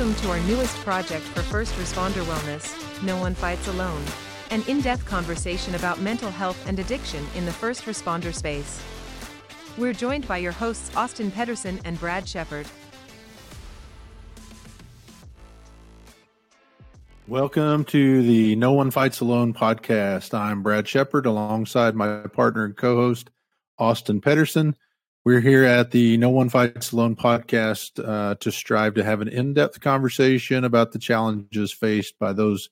[0.00, 4.02] Welcome to our newest project for first responder wellness No One Fights Alone.
[4.50, 8.82] An in depth conversation about mental health and addiction in the first responder space.
[9.76, 12.66] We're joined by your hosts Austin Pedersen and Brad Shepard.
[17.28, 20.32] Welcome to the No One Fights Alone podcast.
[20.32, 23.28] I'm Brad Shepard alongside my partner and co host,
[23.78, 24.76] Austin Pedersen.
[25.30, 29.28] We're here at the No One Fights Alone podcast uh, to strive to have an
[29.28, 32.68] in depth conversation about the challenges faced by those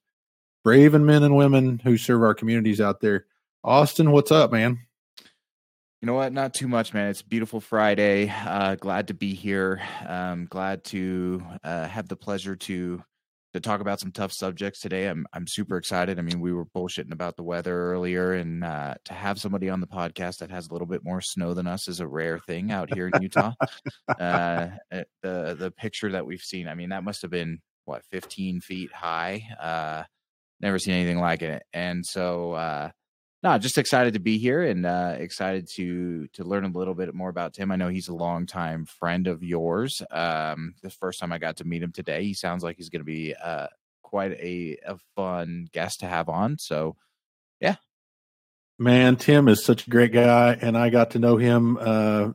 [0.65, 3.27] brave and men and women who serve our communities out there.
[3.63, 4.81] Austin, what's up, man?
[6.03, 6.33] You know what?
[6.33, 7.11] Not too much, man.
[7.11, 8.29] It's a beautiful Friday.
[8.29, 9.81] Uh, glad to be here.
[10.05, 13.05] Um, glad to uh, have the pleasure to
[13.55, 15.07] to talk about some tough subjects today.
[15.07, 16.19] I'm I'm super excited.
[16.19, 19.81] I mean, we were bullshitting about the weather earlier, and uh, to have somebody on
[19.81, 22.71] the podcast that has a little bit more snow than us is a rare thing
[22.71, 23.53] out here in Utah.
[24.09, 28.05] uh, eh, the the picture that we've seen, I mean, that must have been what
[28.11, 29.47] 15 feet high.
[29.61, 30.03] Uh,
[30.61, 32.91] never seen anything like it, and so uh,
[33.43, 37.15] no, just excited to be here and uh, excited to to learn a little bit
[37.15, 37.71] more about Tim.
[37.71, 40.03] I know he's a longtime friend of yours.
[40.11, 43.01] Um, the first time I got to meet him today, he sounds like he's going
[43.01, 43.69] to be uh,
[44.03, 46.59] quite a, a fun guest to have on.
[46.59, 46.97] So,
[47.61, 47.77] yeah,
[48.77, 52.31] man, Tim is such a great guy, and I got to know him uh,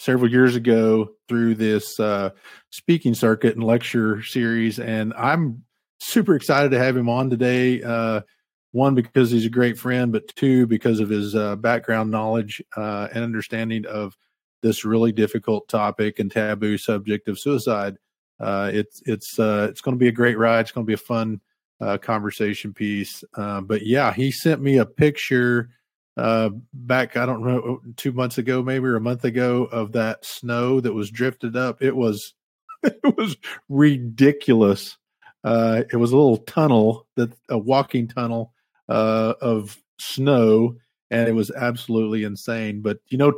[0.00, 2.30] several years ago through this uh,
[2.70, 5.62] speaking circuit and lecture series, and I'm
[6.00, 8.22] super excited to have him on today uh,
[8.72, 13.08] one because he's a great friend, but two because of his uh, background knowledge uh,
[13.12, 14.16] and understanding of
[14.62, 17.96] this really difficult topic and taboo subject of suicide.
[18.38, 20.60] Uh, it's it's uh, it's going to be a great ride.
[20.60, 21.40] It's going to be a fun
[21.80, 23.24] uh, conversation piece.
[23.34, 25.70] Uh, but yeah, he sent me a picture
[26.16, 30.80] back I don't know two months ago, maybe or a month ago, of that snow
[30.80, 31.82] that was drifted up.
[31.82, 32.34] It was
[32.82, 33.36] it was
[33.68, 34.96] ridiculous.
[35.44, 38.52] it was a little tunnel that a walking tunnel
[38.90, 40.76] uh, of snow,
[41.10, 42.82] and it was absolutely insane.
[42.82, 43.32] But you know,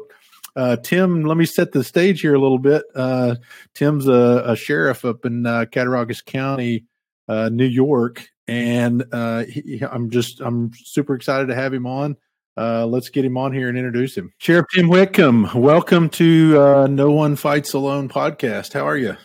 [0.57, 2.85] uh, Tim, let me set the stage here a little bit.
[2.95, 3.37] Uh,
[3.75, 6.85] Tim's a, a, sheriff up in uh, Cattaraugus County,
[7.29, 12.17] uh, New York, and uh, he, I'm just I'm super excited to have him on.
[12.55, 14.33] Uh, let's get him on here and introduce him.
[14.37, 18.75] Sheriff Tim Whitcomb, welcome to No One Fights Alone podcast.
[18.75, 19.17] How are you?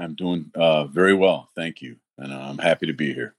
[0.00, 0.50] I'm doing
[0.92, 3.36] very well, thank you, and I'm happy to be here.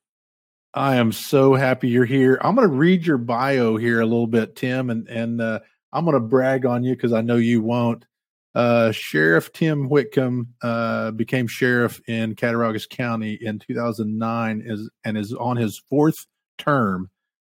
[0.74, 2.40] I am so happy you're here.
[2.42, 5.60] I'm going to read your bio here a little bit, Tim, and and uh,
[5.92, 8.06] I'm going to brag on you because I know you won't.
[8.54, 15.34] Uh, sheriff Tim Whitcomb uh, became sheriff in Cattaraugus County in 2009 is, and is
[15.34, 16.26] on his fourth
[16.58, 17.10] term.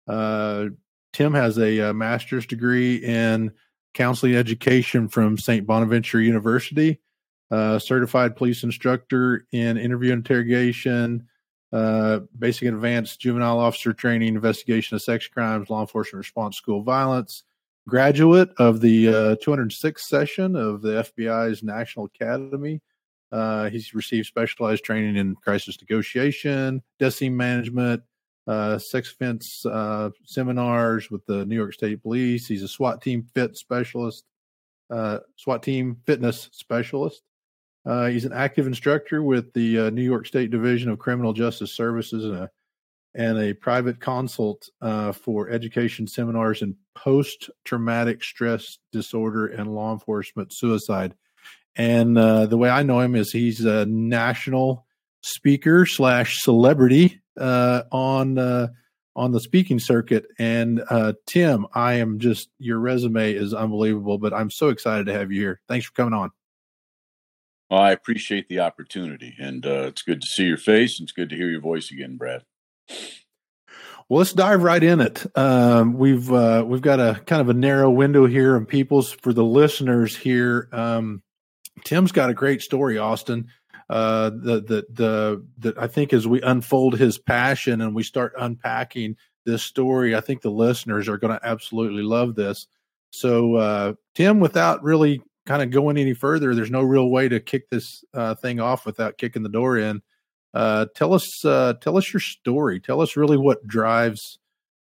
[0.08, 0.68] Uh,
[1.12, 3.52] Tim has a, a, master's degree in
[3.94, 5.66] counseling education from St.
[5.66, 7.02] Bonaventure University,
[7.52, 11.28] uh, certified police instructor in interview interrogation,
[11.76, 17.44] uh, basic advanced juvenile officer training, investigation of sex crimes, law enforcement response, school violence.
[17.88, 22.82] Graduate of the uh, 206th session of the FBI's National Academy.
[23.30, 28.02] Uh, he's received specialized training in crisis negotiation, death management,
[28.48, 32.48] uh, sex offense uh, seminars with the New York State Police.
[32.48, 34.24] He's a SWAT team fit specialist,
[34.90, 37.22] uh, SWAT team fitness specialist.
[37.86, 41.76] Uh, he's an active instructor with the uh, New York State Division of Criminal Justice
[41.76, 42.50] Services and a,
[43.14, 49.94] and a private consult uh, for education seminars in post traumatic stress disorder and law
[49.94, 51.14] enforcement suicide.
[51.76, 54.86] And uh, the way I know him is he's a national
[55.22, 58.70] speaker slash celebrity uh, on uh,
[59.16, 60.26] on the speaking circuit.
[60.40, 60.82] And
[61.28, 65.40] Tim, I am just your resume is unbelievable, but I'm so excited to have you
[65.40, 65.62] here.
[65.68, 66.32] Thanks for coming on.
[67.70, 71.14] Well, I appreciate the opportunity, and uh, it's good to see your face, and it's
[71.14, 72.44] good to hear your voice again, Brad.
[74.08, 75.26] Well, let's dive right in it.
[75.36, 79.34] Um, we've uh, we've got a kind of a narrow window here and people's for
[79.34, 80.70] the listeners here.
[80.72, 81.24] Um,
[81.84, 83.48] Tim's got a great story, Austin.
[83.90, 88.34] Uh, the the the that I think as we unfold his passion and we start
[88.38, 89.16] unpacking
[89.46, 92.68] this story, I think the listeners are going to absolutely love this.
[93.12, 97.40] So, uh, Tim, without really kind of going any further, there's no real way to
[97.40, 100.02] kick this uh, thing off without kicking the door in.
[100.54, 102.80] Uh, tell us, uh, tell us your story.
[102.80, 104.40] Tell us really what drives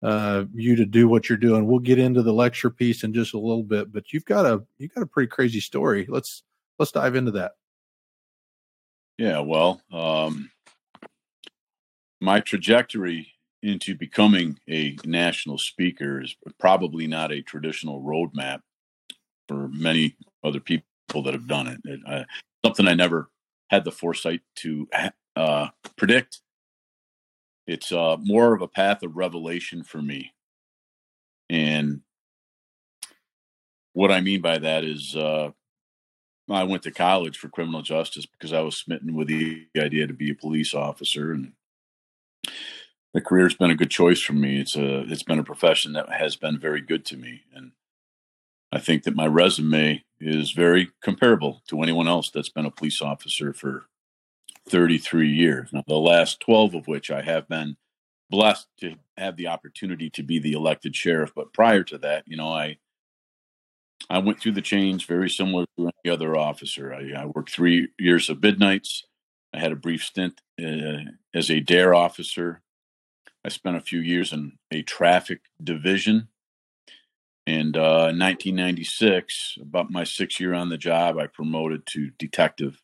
[0.03, 1.65] uh, you to do what you're doing.
[1.65, 4.63] We'll get into the lecture piece in just a little bit, but you've got a
[4.77, 6.05] you got a pretty crazy story.
[6.07, 6.43] Let's
[6.79, 7.53] let's dive into that.
[9.17, 10.51] Yeah, well, um,
[12.21, 13.33] my trajectory
[13.63, 18.59] into becoming a national speaker is probably not a traditional roadmap
[19.47, 20.83] for many other people
[21.23, 21.81] that have done it.
[21.85, 22.23] it uh,
[22.65, 23.29] something I never
[23.69, 24.87] had the foresight to
[25.35, 26.41] uh, predict.
[27.65, 30.33] It's uh, more of a path of revelation for me.
[31.49, 32.01] And
[33.93, 35.51] what I mean by that is, uh,
[36.49, 40.13] I went to college for criminal justice because I was smitten with the idea to
[40.13, 41.51] be a police officer, and
[43.13, 44.61] the career's been a good choice for me.
[44.61, 47.71] It's a it's been a profession that has been very good to me, and
[48.71, 53.01] I think that my resume is very comparable to anyone else that's been a police
[53.01, 53.85] officer for
[54.69, 55.69] 33 years.
[55.71, 57.77] Now, the last 12 of which I have been
[58.29, 61.31] blessed to have the opportunity to be the elected sheriff.
[61.35, 62.77] But prior to that, you know, I
[64.09, 66.93] I went through the change very similar to any other officer.
[66.93, 69.03] I, I worked three years of midnights.
[69.53, 72.61] I had a brief stint uh, as a DARE officer.
[73.43, 76.27] I spent a few years in a traffic division
[77.47, 82.81] and uh, in 1996, about my sixth year on the job, I promoted to detective,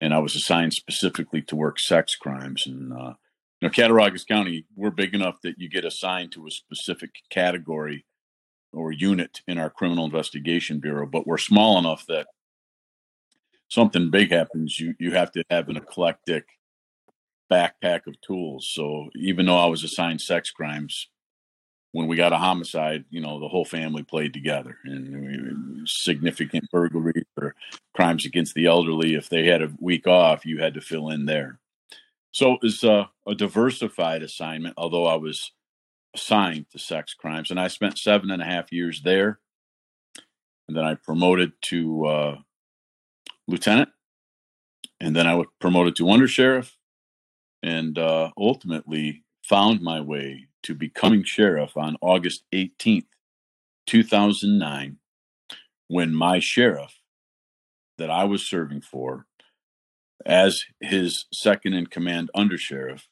[0.00, 2.66] and I was assigned specifically to work sex crimes.
[2.66, 3.12] And uh,
[3.60, 8.06] you know, Cattaraugus County, we're big enough that you get assigned to a specific category
[8.72, 12.28] or unit in our criminal investigation bureau, but we're small enough that
[13.68, 16.46] something big happens, you you have to have an eclectic
[17.52, 18.70] backpack of tools.
[18.72, 21.08] So even though I was assigned sex crimes,
[21.96, 27.24] when we got a homicide, you know, the whole family played together and significant burglary
[27.40, 27.54] or
[27.94, 29.14] crimes against the elderly.
[29.14, 31.58] If they had a week off, you had to fill in there.
[32.32, 35.52] So it was uh, a diversified assignment, although I was
[36.14, 37.50] assigned to sex crimes.
[37.50, 39.40] And I spent seven and a half years there.
[40.68, 42.36] And then I promoted to uh,
[43.48, 43.88] lieutenant.
[45.00, 46.72] And then I was promoted to undersheriff
[47.62, 53.06] and uh, ultimately found my way to becoming sheriff on August 18th,
[53.86, 54.96] 2009,
[55.86, 56.98] when my sheriff
[57.98, 59.26] that I was serving for,
[60.24, 63.02] as his second in command undersheriff,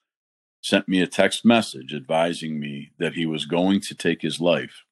[0.62, 4.82] sent me a text message advising me that he was going to take his life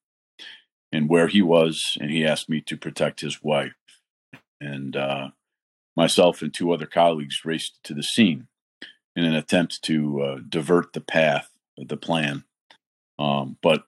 [0.93, 3.73] and where he was, and he asked me to protect his wife.
[4.61, 5.31] And uh,
[5.97, 8.47] myself and two other colleagues raced to the scene
[9.17, 11.49] in an attempt to uh, divert the path,
[11.79, 12.45] of the plan.
[13.23, 13.85] Um, but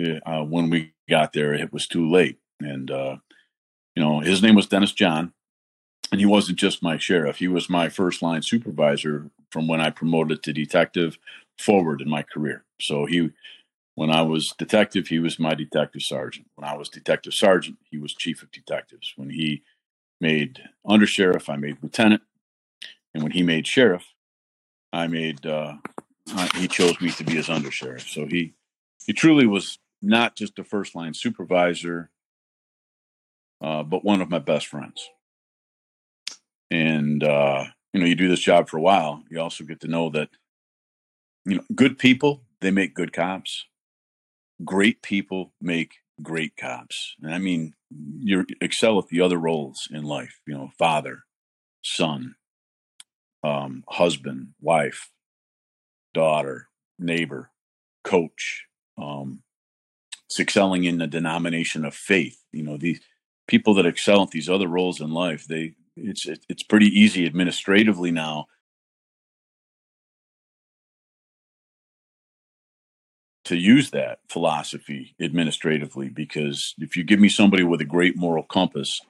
[0.00, 2.38] eh, uh, when we got there, it was too late.
[2.60, 3.16] And, uh,
[3.94, 5.32] you know, his name was Dennis John.
[6.10, 9.90] And he wasn't just my sheriff, he was my first line supervisor from when I
[9.90, 11.18] promoted to detective
[11.58, 12.64] forward in my career.
[12.80, 13.30] So he,
[13.94, 16.46] when I was detective, he was my detective sergeant.
[16.54, 19.12] When I was detective sergeant, he was chief of detectives.
[19.16, 19.62] When he
[20.18, 22.22] made undersheriff, I made lieutenant.
[23.12, 24.14] And when he made sheriff,
[24.94, 25.74] I made, uh,
[26.54, 28.08] he chose me to be his undersheriff.
[28.08, 28.54] So he,
[29.08, 32.10] he truly was not just a first line supervisor,
[33.62, 35.08] uh, but one of my best friends.
[36.70, 37.64] And uh,
[37.94, 40.28] you know, you do this job for a while, you also get to know that
[41.46, 43.64] you know, good people they make good cops.
[44.62, 47.14] Great people make great cops.
[47.22, 47.72] And I mean,
[48.18, 50.38] you excel at the other roles in life.
[50.46, 51.20] You know, father,
[51.82, 52.34] son,
[53.42, 55.10] um, husband, wife,
[56.12, 56.68] daughter,
[56.98, 57.52] neighbor,
[58.04, 58.66] coach,
[59.00, 59.42] um,
[60.38, 62.38] excelling in the denomination of faith.
[62.52, 63.00] You know, these
[63.46, 68.10] people that excel at these other roles in life, they it's it's pretty easy administratively
[68.10, 68.46] now
[73.44, 78.42] to use that philosophy administratively because if you give me somebody with a great moral
[78.42, 79.00] compass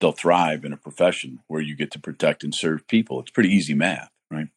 [0.00, 3.20] they'll thrive in a profession where you get to protect and serve people.
[3.20, 4.48] It's pretty easy math right?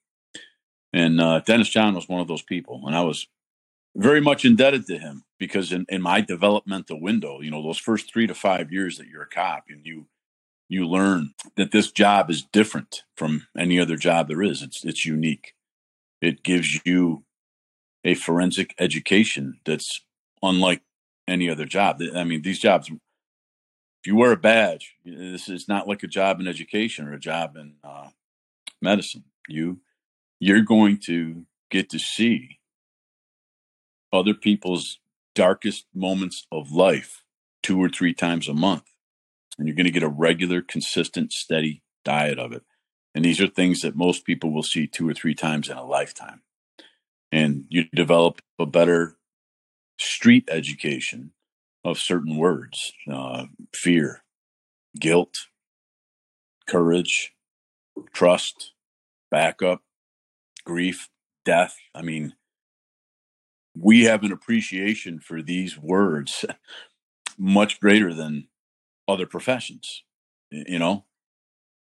[0.93, 2.83] And uh, dennis john was one of those people.
[2.85, 3.27] And i was
[3.97, 8.13] very much indebted to him because in, in my developmental window, you know, those first
[8.13, 10.07] three to five years that you're a cop and you
[10.69, 14.61] you learn that this job is different from any other job there is.
[14.63, 15.53] It's it's unique.
[16.21, 17.25] It gives you
[18.05, 20.01] a forensic education that's
[20.43, 20.81] unlike
[21.27, 22.01] any other job.
[22.15, 26.39] I mean, these jobs if you wear a badge, this is not like a job
[26.39, 28.09] in education or a job in uh,
[28.81, 29.25] medicine.
[29.49, 29.79] You
[30.39, 32.59] you're going to get to see
[34.11, 34.99] other people's
[35.35, 37.23] darkest moments of life
[37.61, 38.83] two or three times a month.
[39.57, 42.63] And you're going to get a regular, consistent, steady diet of it.
[43.13, 45.83] And these are things that most people will see two or three times in a
[45.83, 46.41] lifetime.
[47.31, 49.17] And you develop a better
[49.97, 51.31] street education
[51.83, 54.23] of certain words uh, fear,
[54.99, 55.35] guilt,
[56.67, 57.33] courage,
[58.13, 58.73] trust,
[59.31, 59.81] backup,
[60.65, 61.09] grief,
[61.43, 61.75] death.
[61.95, 62.33] I mean,
[63.79, 66.45] we have an appreciation for these words
[67.37, 68.47] much greater than
[69.07, 70.03] other professions
[70.51, 71.05] you know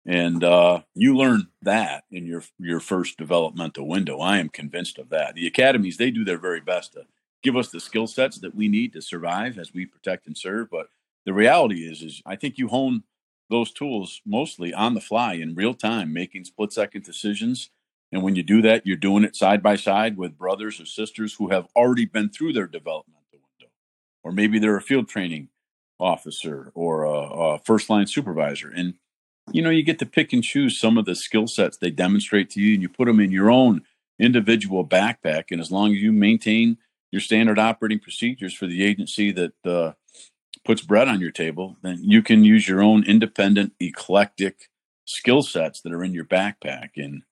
[0.05, 4.19] And uh, you learn that in your your first developmental window.
[4.19, 5.35] I am convinced of that.
[5.35, 7.05] The academies they do their very best to
[7.41, 10.69] give us the skill sets that we need to survive as we protect and serve.
[10.69, 10.87] But
[11.25, 13.03] the reality is, is I think you hone
[13.49, 17.69] those tools mostly on the fly in real time, making split second decisions.
[18.13, 21.33] And when you do that, you're doing it side by side with brothers or sisters
[21.33, 23.71] who have already been through their developmental window,
[24.23, 25.49] or maybe they're a field training
[25.99, 28.69] officer or a, a first line supervisor.
[28.69, 28.93] And
[29.51, 32.51] you know, you get to pick and choose some of the skill sets they demonstrate
[32.51, 33.81] to you, and you put them in your own
[34.19, 35.45] individual backpack.
[35.49, 36.77] And as long as you maintain
[37.11, 39.93] your standard operating procedures for the agency that uh,
[40.63, 44.69] puts bread on your table, then you can use your own independent, eclectic
[45.05, 46.91] skill sets that are in your backpack.
[46.95, 47.23] And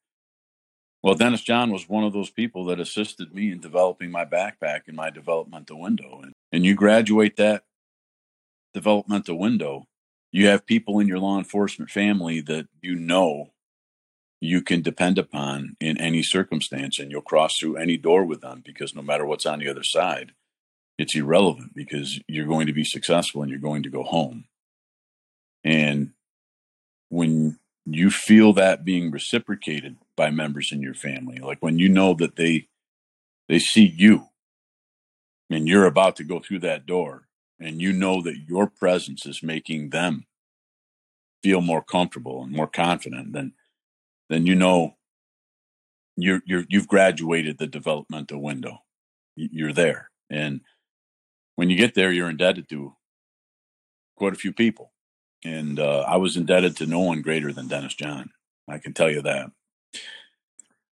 [1.03, 4.81] well, Dennis John was one of those people that assisted me in developing my backpack
[4.87, 6.21] and my developmental window.
[6.21, 7.63] And, and you graduate that
[8.73, 9.85] developmental window,
[10.31, 13.51] you have people in your law enforcement family that you know
[14.39, 18.61] you can depend upon in any circumstance and you'll cross through any door with them
[18.65, 20.31] because no matter what's on the other side
[20.97, 24.45] it's irrelevant because you're going to be successful and you're going to go home
[25.63, 26.11] and
[27.09, 32.13] when you feel that being reciprocated by members in your family like when you know
[32.13, 32.67] that they
[33.47, 34.27] they see you
[35.49, 37.27] and you're about to go through that door
[37.59, 40.25] and you know that your presence is making them
[41.43, 43.53] feel more comfortable and more confident then
[44.29, 44.95] then you know
[46.17, 48.79] you're you're you've graduated the developmental window.
[49.35, 50.61] You're there, and
[51.55, 52.95] when you get there, you're indebted to
[54.17, 54.91] quite a few people.
[55.43, 58.29] And uh, I was indebted to no one greater than Dennis John.
[58.69, 59.51] I can tell you that.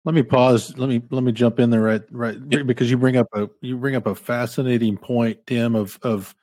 [0.05, 0.77] Let me pause.
[0.77, 3.79] Let me let me jump in there right right because you bring up a you
[3.79, 6.35] bring up a fascinating point, Tim, of of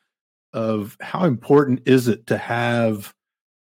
[0.54, 3.14] of how important is it to have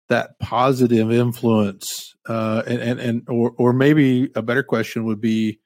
[0.09, 5.59] that positive influence uh, and, and and or or maybe a better question would be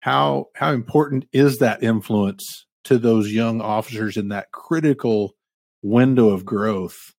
[0.00, 5.36] how how important is that influence to those young officers in that critical
[5.82, 7.14] window of growth?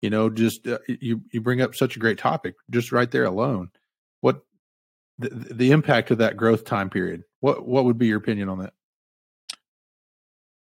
[0.00, 3.24] You know just uh, you you bring up such a great topic just right there
[3.24, 3.70] alone.
[4.22, 4.42] What
[5.20, 7.24] the, the impact of that growth time period.
[7.40, 8.72] What what would be your opinion on that?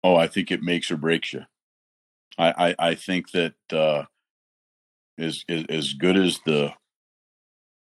[0.03, 1.41] Oh i think it makes or breaks you.
[2.37, 4.03] I i, I think that uh
[5.17, 6.73] as, as as good as the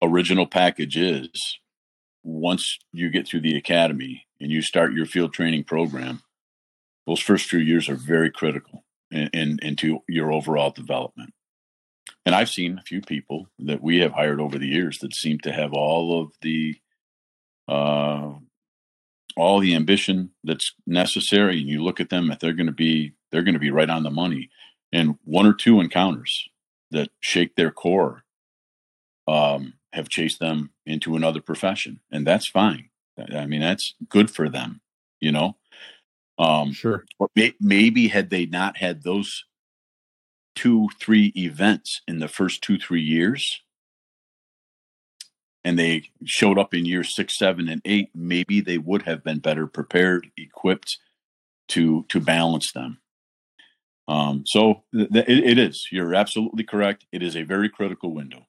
[0.02, 1.58] original package is,
[2.22, 6.22] once you get through the academy and you start your field training program,
[7.06, 11.32] those first few years are very critical in, in, into your overall development.
[12.26, 15.38] And I've seen a few people that we have hired over the years that seem
[15.40, 16.74] to have all of the
[17.68, 18.32] uh,
[19.36, 23.12] all the ambition that's necessary, and you look at them, if they're going to be
[23.30, 24.50] they're going to be right on the money.
[24.92, 26.48] And one or two encounters
[26.90, 28.24] that shake their core
[29.28, 32.90] um, have chased them into another profession, and that's fine.
[33.34, 34.80] I mean, that's good for them,
[35.20, 35.56] you know.
[36.38, 37.04] Um, sure.
[37.18, 39.44] But may, maybe had they not had those
[40.56, 43.60] two, three events in the first two, three years,
[45.64, 49.38] and they showed up in year six, seven, and eight, maybe they would have been
[49.38, 50.98] better prepared, equipped
[51.68, 52.98] to to balance them.
[54.08, 55.88] Um, so th- th- it, is.
[55.90, 57.06] You're absolutely correct.
[57.10, 58.46] It is a very critical window.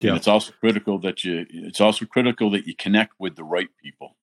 [0.00, 0.10] Yeah.
[0.10, 1.46] And it's also critical that you.
[1.48, 4.16] It's also critical that you connect with the right people.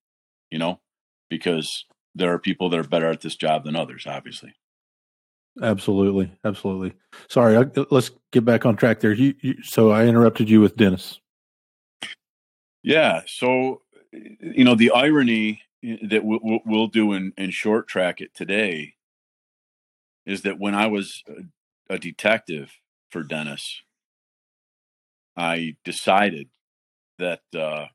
[0.52, 0.82] You know,
[1.30, 4.06] because there are people that are better at this job than others.
[4.06, 4.54] Obviously.
[5.62, 6.94] Absolutely, absolutely.
[7.28, 9.14] Sorry, I, let's get back on track there.
[9.14, 11.20] You, you, so I interrupted you with Dennis.
[12.84, 13.24] Yeah.
[13.28, 15.62] So, you know, the irony
[16.04, 18.94] that we'll, we'll do in, in short track it today
[20.26, 22.72] is that when I was a, a detective
[23.10, 23.82] for Dennis,
[25.36, 26.50] I decided
[27.18, 27.86] that uh,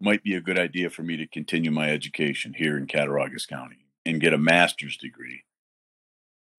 [0.00, 3.86] might be a good idea for me to continue my education here in Cattaraugus County
[4.04, 5.44] and get a master's degree.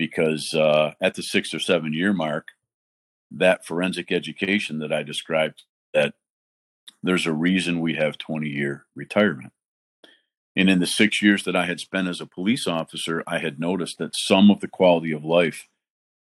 [0.01, 2.47] Because uh, at the six or seven year mark,
[3.29, 5.61] that forensic education that I described,
[5.93, 6.15] that
[7.03, 9.53] there's a reason we have 20 year retirement.
[10.55, 13.59] And in the six years that I had spent as a police officer, I had
[13.59, 15.67] noticed that some of the quality of life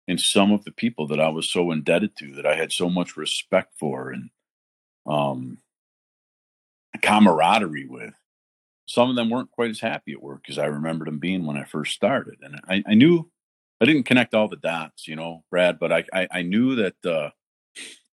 [0.09, 2.89] and some of the people that I was so indebted to, that I had so
[2.89, 4.31] much respect for and
[5.07, 5.59] um,
[7.03, 8.15] camaraderie with,
[8.87, 11.59] some of them weren't quite as happy at work as I remembered them being when
[11.59, 12.37] I first started.
[12.41, 13.31] And I, I knew
[13.81, 17.05] I didn't connect all the dots, you know, Brad, but I, I, I knew that
[17.05, 17.31] uh,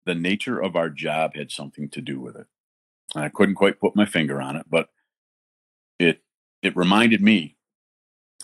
[0.05, 2.47] the nature of our job had something to do with it.
[3.15, 4.89] And I couldn't quite put my finger on it, but
[5.97, 6.21] it
[6.61, 7.57] it reminded me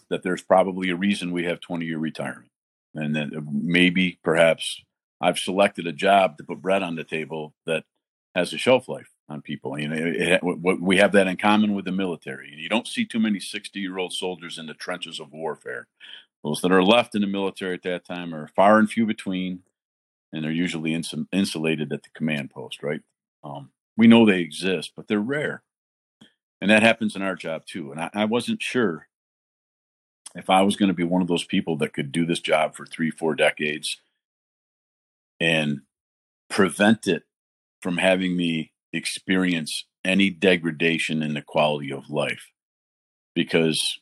[0.10, 2.51] that there's probably a reason we have 20 year retirement
[2.93, 4.81] and that maybe perhaps
[5.22, 7.84] I've selected a job to put bread on the table that
[8.36, 9.77] has a shelf life on people.
[9.79, 12.53] You know, it, it, we have that in common with the military.
[12.55, 15.88] You don't see too many 60 year old soldiers in the trenches of warfare.
[16.45, 19.63] Those that are left in the military at that time are far and few between,
[20.31, 23.01] and they're usually ins- insulated at the command post, right?
[23.43, 25.63] Um, we know they exist, but they're rare.
[26.61, 27.91] And that happens in our job too.
[27.91, 29.07] And I, I wasn't sure
[30.35, 32.75] if I was going to be one of those people that could do this job
[32.75, 33.97] for three, four decades
[35.39, 35.81] and
[36.47, 37.23] prevent it
[37.81, 42.51] from having me experience any degradation in the quality of life
[43.33, 43.99] because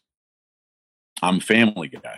[1.21, 2.17] I'm a family guy.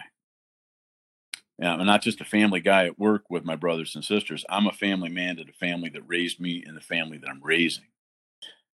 [1.62, 4.44] Um, and I'm not just a family guy at work with my brothers and sisters.
[4.50, 7.42] I'm a family man to the family that raised me and the family that I'm
[7.42, 7.86] raising.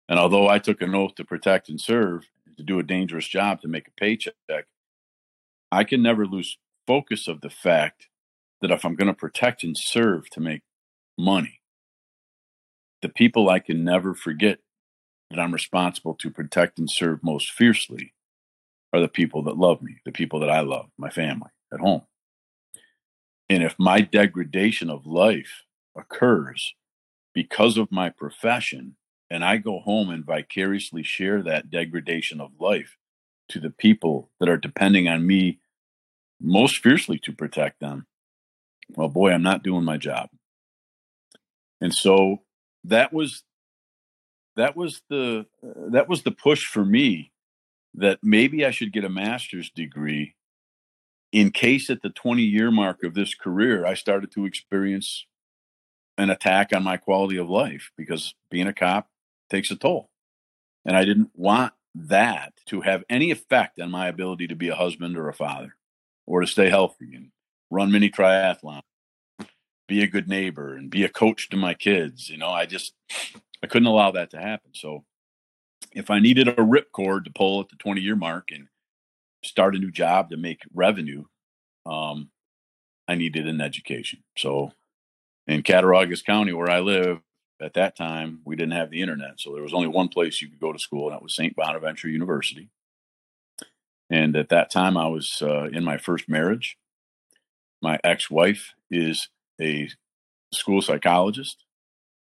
[0.09, 3.61] And although I took an oath to protect and serve, to do a dangerous job
[3.61, 4.35] to make a paycheck,
[5.71, 8.09] I can never lose focus of the fact
[8.61, 10.63] that if I'm going to protect and serve to make
[11.19, 11.61] money,
[13.03, 14.61] the people I can never forget
[15.31, 18.15] that I'm responsible to protect and serve most fiercely
[18.93, 22.03] are the people that love me, the people that I love, my family at home.
[23.49, 25.63] And if my degradation of life
[25.97, 26.75] occurs
[27.35, 28.97] because of my profession,
[29.31, 32.97] and I go home and vicariously share that degradation of life
[33.49, 35.61] to the people that are depending on me
[36.41, 38.07] most fiercely to protect them,
[38.95, 40.29] well, boy, I'm not doing my job.
[41.81, 42.43] And so
[42.85, 43.43] that was
[44.57, 47.33] that was the uh, that was the push for me
[47.95, 50.36] that maybe I should get a master's degree
[51.33, 55.27] in case at the 20 year mark of this career I started to experience
[56.19, 59.09] an attack on my quality of life because being a cop
[59.51, 60.11] takes a toll.
[60.85, 64.75] And I didn't want that to have any effect on my ability to be a
[64.75, 65.77] husband or a father
[66.27, 67.31] or to stay healthy and
[67.71, 68.83] run mini triathlon,
[69.89, 72.29] be a good neighbor and be a coach to my kids.
[72.29, 72.95] You know, I just,
[73.63, 74.71] I couldn't allow that to happen.
[74.75, 75.05] So
[75.93, 78.69] if I needed a ripcord to pull at the 20 year mark and
[79.49, 81.25] start a new job to make revenue,
[81.85, 82.31] um,
[83.09, 84.23] I needed an education.
[84.37, 84.73] So
[85.47, 87.21] in Cattaraugus County, where I live,
[87.61, 89.41] at that time, we didn't have the internet.
[89.41, 91.57] So there was only one place you could go to school, and that was St.
[91.57, 92.69] Bonaventure University.
[94.11, 96.77] And at that time, I was uh, in my first marriage.
[97.83, 99.29] My ex wife is
[99.61, 99.89] a
[100.53, 101.65] school psychologist,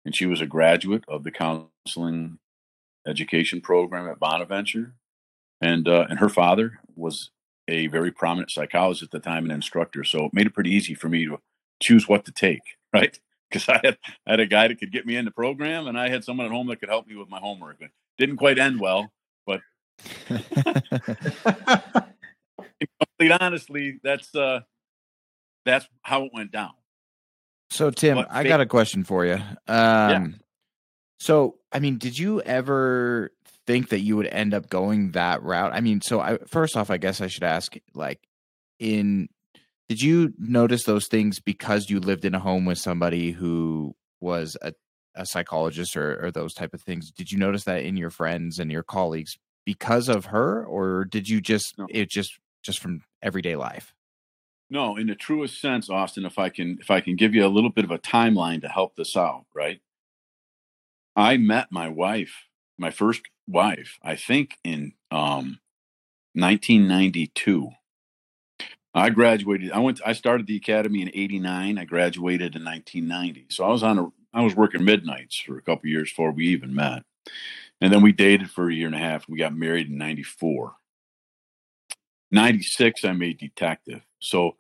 [0.04, 2.38] and she was a graduate of the counseling
[3.06, 4.94] education program at Bonaventure.
[5.60, 7.30] And, uh, and her father was
[7.68, 10.04] a very prominent psychologist at the time and instructor.
[10.04, 11.38] So it made it pretty easy for me to
[11.80, 13.18] choose what to take, right?
[13.54, 15.98] because I had I had a guy that could get me in the program, and
[15.98, 17.80] I had someone at home that could help me with my homework.
[17.80, 19.12] It didn't quite end well,
[19.46, 19.60] but
[23.40, 24.60] honestly, that's uh,
[25.64, 26.72] that's how it went down.
[27.70, 29.34] So Tim, but I got a question for you.
[29.34, 30.26] Um, yeah.
[31.20, 33.32] So I mean, did you ever
[33.66, 35.72] think that you would end up going that route?
[35.72, 38.20] I mean, so I first off, I guess I should ask, like,
[38.78, 39.28] in
[39.88, 44.56] did you notice those things because you lived in a home with somebody who was
[44.62, 44.72] a,
[45.14, 47.10] a psychologist or, or those type of things?
[47.10, 51.28] Did you notice that in your friends and your colleagues because of her, or did
[51.28, 51.86] you just no.
[51.90, 53.94] it just just from everyday life?
[54.70, 56.24] No, in the truest sense, Austin.
[56.24, 58.68] If I can, if I can give you a little bit of a timeline to
[58.68, 59.80] help this out, right?
[61.14, 65.60] I met my wife, my first wife, I think in um,
[66.34, 67.70] 1992
[68.94, 69.72] I graduated.
[69.72, 70.00] I went.
[70.06, 71.78] I started the academy in '89.
[71.78, 73.46] I graduated in 1990.
[73.50, 74.06] So I was on a.
[74.32, 77.02] I was working midnights for a couple years before we even met,
[77.80, 79.28] and then we dated for a year and a half.
[79.28, 80.74] We got married in '94.
[82.30, 84.02] '96, I made detective.
[84.20, 84.56] So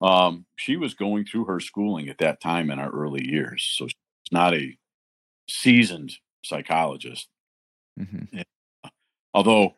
[0.00, 3.70] um, she was going through her schooling at that time in our early years.
[3.76, 3.96] So she's
[4.32, 4.76] not a
[5.48, 7.28] seasoned psychologist.
[7.98, 8.40] Mm-hmm.
[9.32, 9.74] Although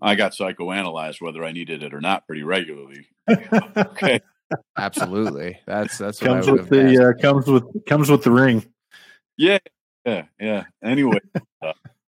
[0.00, 3.06] I got psychoanalyzed whether I needed it or not pretty regularly.
[3.76, 4.20] okay.
[4.76, 5.60] Absolutely.
[5.66, 8.66] That's that's comes with the uh, comes with comes with the ring.
[9.36, 9.58] Yeah,
[10.04, 10.64] yeah, yeah.
[10.82, 11.20] Anyway,
[11.62, 11.72] uh,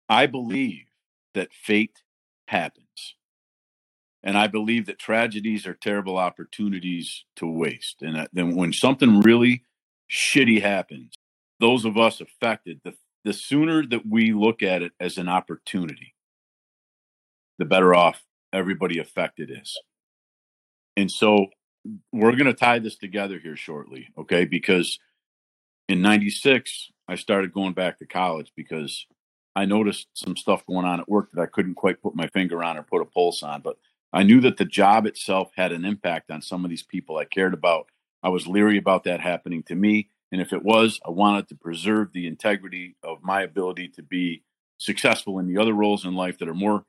[0.08, 0.84] I believe
[1.34, 2.02] that fate
[2.46, 3.16] happens,
[4.22, 8.02] and I believe that tragedies are terrible opportunities to waste.
[8.02, 9.64] And then when something really
[10.10, 11.14] shitty happens,
[11.60, 12.94] those of us affected, the
[13.24, 16.14] the sooner that we look at it as an opportunity,
[17.58, 19.78] the better off everybody affected is.
[20.96, 21.46] And so
[22.12, 24.44] we're going to tie this together here shortly, okay?
[24.44, 24.98] Because
[25.88, 29.06] in 96, I started going back to college because
[29.56, 32.62] I noticed some stuff going on at work that I couldn't quite put my finger
[32.62, 33.60] on or put a pulse on.
[33.62, 33.76] But
[34.12, 37.24] I knew that the job itself had an impact on some of these people I
[37.24, 37.88] cared about
[38.22, 40.08] I was leery about that happening to me.
[40.30, 44.42] And if it was, I wanted to preserve the integrity of my ability to be
[44.78, 46.84] successful in the other roles in life that are more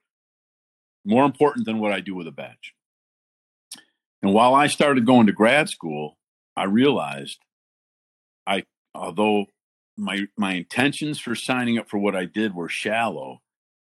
[1.06, 2.76] more important than what I do with a badge.
[4.22, 6.18] And while I started going to grad school,
[6.56, 7.40] I realized
[8.46, 9.46] I although
[9.98, 13.42] my my intentions for signing up for what I did were shallow,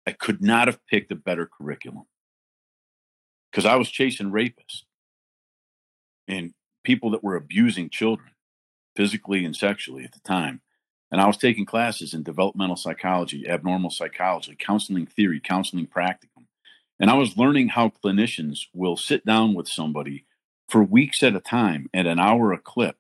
[0.07, 2.05] I could not have picked a better curriculum.
[3.53, 4.85] Cuz I was chasing rapists
[6.29, 8.31] and people that were abusing children
[9.01, 10.61] physically and sexually at the time.
[11.11, 16.45] And I was taking classes in developmental psychology, abnormal psychology, counseling theory, counseling practicum.
[17.01, 20.27] And I was learning how clinicians will sit down with somebody
[20.69, 22.99] for weeks at a time at an hour a clip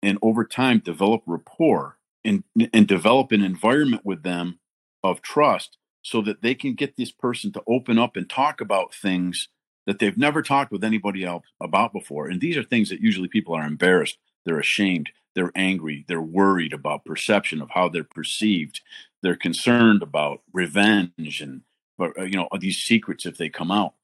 [0.00, 4.60] and over time develop rapport and, and develop an environment with them
[5.02, 8.94] of trust so that they can get this person to open up and talk about
[8.94, 9.48] things
[9.88, 12.28] that they've never talked with anybody else about before.
[12.28, 16.72] And these are things that usually people are embarrassed, they're ashamed, they're angry, they're worried
[16.72, 18.80] about perception of how they're perceived,
[19.22, 21.62] they're concerned about revenge and
[21.96, 23.94] but uh, you know these secrets if they come out.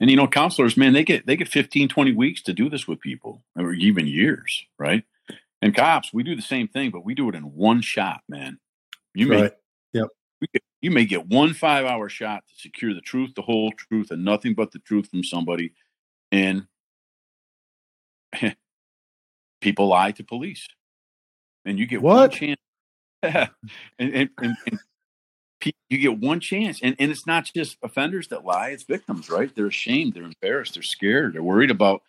[0.00, 2.86] And you know counselors, man, they get they get 15 20 weeks to do this
[2.86, 5.04] with people or even years, right?
[5.60, 8.58] And cops, we do the same thing, but we do it in one shot, man.
[9.14, 9.52] You right.
[9.92, 10.08] may, yep.
[10.80, 14.24] you may get one five hour shot to secure the truth, the whole truth, and
[14.24, 15.72] nothing but the truth from somebody.
[16.30, 16.66] And
[19.60, 20.68] people lie to police,
[21.64, 22.30] and you get what?
[22.30, 22.60] one chance.
[23.22, 23.50] and,
[23.98, 24.78] and, and, and
[25.90, 29.54] you get one chance, and, and it's not just offenders that lie; it's victims, right?
[29.54, 32.02] They're ashamed, they're embarrassed, they're scared, they're worried about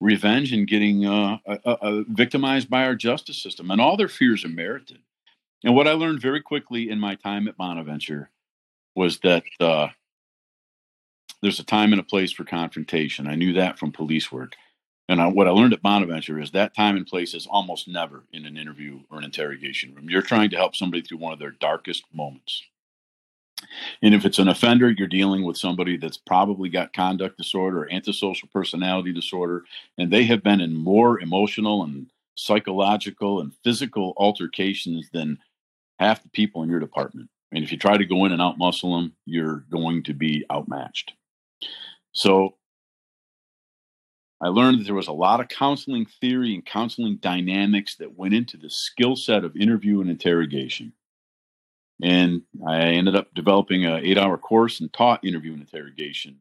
[0.00, 4.44] revenge and getting uh, uh, uh, victimized by our justice system, and all their fears
[4.44, 4.98] are merited.
[5.64, 8.30] And what I learned very quickly in my time at Bonaventure
[8.94, 9.88] was that uh,
[11.42, 13.26] there's a time and a place for confrontation.
[13.26, 14.54] I knew that from police work.
[15.08, 18.24] And I, what I learned at Bonaventure is that time and place is almost never
[18.32, 20.10] in an interview or an interrogation room.
[20.10, 22.62] You're trying to help somebody through one of their darkest moments.
[24.02, 27.92] And if it's an offender, you're dealing with somebody that's probably got conduct disorder or
[27.92, 29.64] antisocial personality disorder,
[29.96, 35.38] and they have been in more emotional and psychological and physical altercations than
[35.98, 37.30] half the people in your department.
[37.52, 41.14] And if you try to go in and outmuscle them, you're going to be outmatched.
[42.12, 42.56] So
[44.42, 48.34] I learned that there was a lot of counseling theory and counseling dynamics that went
[48.34, 50.92] into the skill set of interview and interrogation.
[52.02, 56.38] And I ended up developing an eight hour course and taught interview and interrogation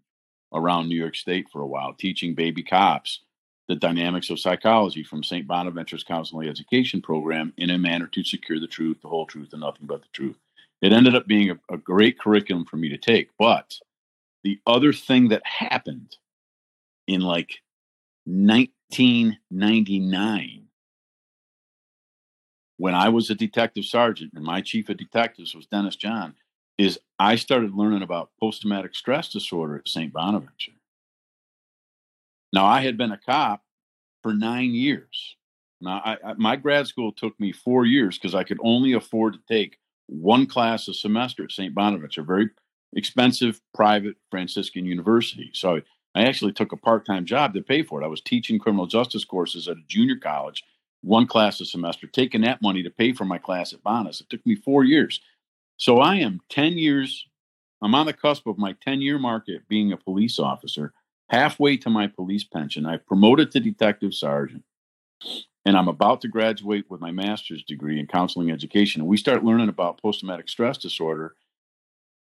[0.54, 3.22] around New York State for a while, teaching baby cops
[3.68, 5.48] the dynamics of psychology from St.
[5.48, 9.62] Bonaventure's counseling education program in a manner to secure the truth, the whole truth, and
[9.62, 10.38] nothing but the truth.
[10.82, 13.30] It ended up being a, a great curriculum for me to take.
[13.40, 13.80] But
[14.44, 16.16] the other thing that happened
[17.08, 17.62] in like
[18.26, 20.66] 1999
[22.78, 26.36] when I was a detective sergeant and my chief of detectives was Dennis John,
[26.78, 30.12] is I started learning about post traumatic stress disorder at St.
[30.12, 30.74] Bonaventure.
[32.52, 33.64] Now, I had been a cop
[34.24, 35.38] for nine years.
[35.80, 39.34] Now, I, I, my grad school took me four years because I could only afford
[39.34, 41.74] to take one class a semester at St.
[41.74, 42.50] Bonaventure, very
[42.94, 45.52] expensive private Franciscan university.
[45.54, 45.82] So
[46.16, 48.06] I actually took a part time job to pay for it.
[48.06, 50.64] I was teaching criminal justice courses at a junior college
[51.06, 54.22] one class a semester, taking that money to pay for my class at Bonus.
[54.22, 55.22] It took me four years.
[55.78, 57.28] So I am 10 years,
[57.82, 60.94] I'm on the cusp of my 10 year mark at being a police officer,
[61.30, 62.86] halfway to my police pension.
[62.86, 64.64] I've promoted to detective sergeant,
[65.66, 69.02] and I'm about to graduate with my master's degree in counseling education.
[69.02, 71.36] And we start learning about post traumatic stress disorder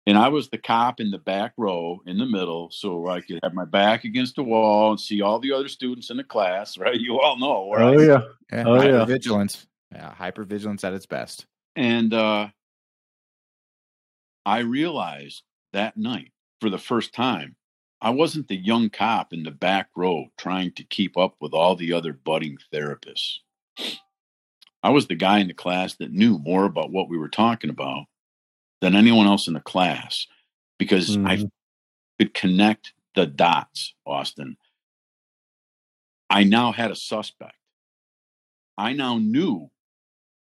[0.08, 3.40] and I was the cop in the back row in the middle, so I could
[3.44, 6.78] have my back against the wall and see all the other students in the class.
[6.82, 7.00] Right?
[7.00, 7.72] You all know.
[7.72, 7.96] Right?
[7.96, 8.22] Oh yeah.
[8.52, 8.64] yeah.
[8.66, 9.06] Oh yeah.
[9.06, 9.68] Vigilance.
[9.92, 10.14] Yeah.
[10.18, 11.46] Hypervigilance at its best.
[11.76, 12.48] And uh,
[14.46, 17.56] I realized that night for the first time,
[18.02, 21.76] I wasn't the young cop in the back row trying to keep up with all
[21.76, 23.38] the other budding therapists.
[24.82, 27.70] I was the guy in the class that knew more about what we were talking
[27.70, 28.06] about
[28.82, 30.28] than anyone else in the class
[30.78, 31.28] because mm-hmm.
[31.28, 31.50] I
[32.20, 34.58] could connect the dots, Austin.
[36.30, 37.56] I now had a suspect.
[38.78, 39.70] I now knew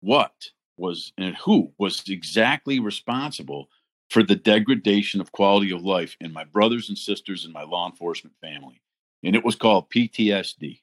[0.01, 0.33] what
[0.77, 3.69] was and who was exactly responsible
[4.11, 7.89] for the degradation of quality of life in my brothers and sisters in my law
[7.89, 8.81] enforcement family.
[9.23, 10.81] And it was called PTSD.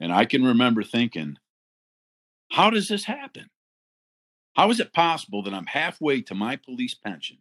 [0.00, 1.38] And I can remember thinking,
[2.50, 3.48] how does this happen?
[4.54, 7.38] How is it possible that I'm halfway to my police pension,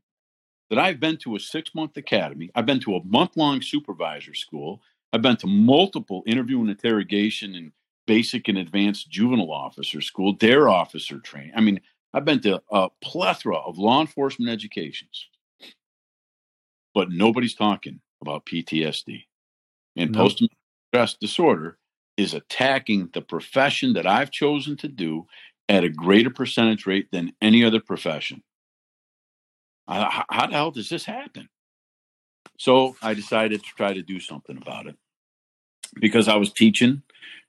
[0.69, 4.33] that I've been to a six month academy, I've been to a month long supervisor
[4.33, 7.71] school, I've been to multiple interview and interrogation and
[8.07, 11.53] basic and advanced juvenile officer school, DARE officer training.
[11.55, 11.79] I mean,
[12.13, 15.27] I've been to a plethora of law enforcement educations,
[16.93, 19.25] but nobody's talking about PTSD.
[19.95, 20.29] And nope.
[20.29, 20.43] post
[20.89, 21.77] stress disorder
[22.17, 25.25] is attacking the profession that I've chosen to do
[25.69, 28.43] at a greater percentage rate than any other profession.
[29.87, 31.49] Uh, how the hell does this happen?
[32.57, 34.95] So I decided to try to do something about it
[35.99, 37.03] because I was teaching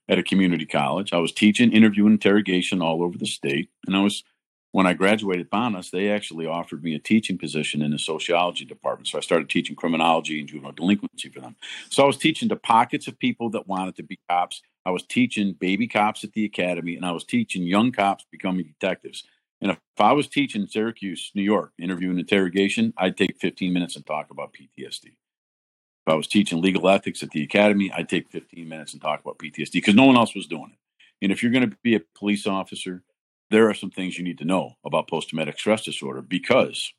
[0.09, 1.12] at a community college.
[1.12, 3.70] I was teaching interview and interrogation all over the state.
[3.87, 4.24] And I was,
[4.72, 9.09] when I graduated Bonus, they actually offered me a teaching position in the sociology department.
[9.09, 11.57] So I started teaching criminology and juvenile delinquency for them.
[11.90, 14.62] So I was teaching to pockets of people that wanted to be cops.
[14.87, 18.66] I was teaching baby cops at the academy, and I was teaching young cops becoming
[18.66, 19.25] detectives.
[19.61, 23.97] And if I was teaching Syracuse, New York, interview and interrogation, I'd take 15 minutes
[23.97, 25.07] and talk about PTSD.
[25.07, 29.20] If I was teaching legal ethics at the academy, I'd take 15 minutes and talk
[29.20, 30.79] about PTSD because no one else was doing it.
[31.25, 33.03] And if you're going to be a police officer,
[33.51, 36.92] there are some things you need to know about post traumatic stress disorder because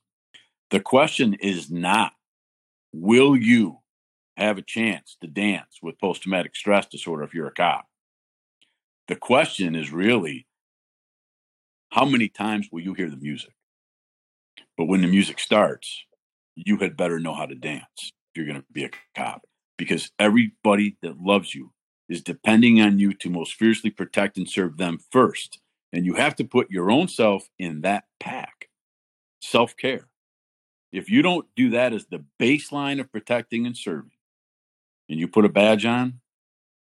[0.72, 2.14] the question is not,
[2.94, 3.78] will you
[4.38, 7.86] have a chance to dance with post traumatic stress disorder if you're a cop?
[9.08, 10.48] The question is really,
[11.90, 13.54] how many times will you hear the music?
[14.78, 16.04] But when the music starts,
[16.56, 19.44] you had better know how to dance if you're going to be a cop
[19.78, 21.72] because everybody that loves you
[22.10, 25.60] is depending on you to most fiercely protect and serve them first.
[25.92, 28.70] And you have to put your own self in that pack.
[29.42, 30.08] Self care.
[30.92, 34.12] If you don't do that as the baseline of protecting and serving,
[35.10, 36.20] and you put a badge on,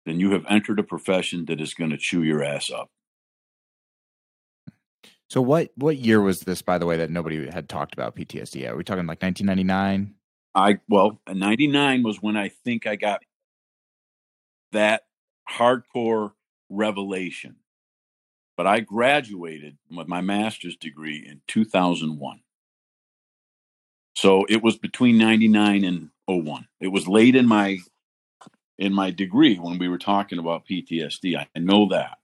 [0.07, 2.90] then you have entered a profession that is going to chew your ass up.
[5.28, 8.68] So what what year was this, by the way, that nobody had talked about PTSD?
[8.68, 10.14] Are we talking like 1999?
[10.54, 13.20] I well, 99 was when I think I got
[14.72, 15.02] that
[15.50, 16.33] hardcore
[16.70, 17.57] revelation.
[18.57, 22.40] But I graduated with my master's degree in 2001.
[24.14, 26.66] So it was between 99 and 01.
[26.81, 27.78] It was late in my
[28.78, 31.36] in my degree when we were talking about PTSD.
[31.36, 32.18] I know that.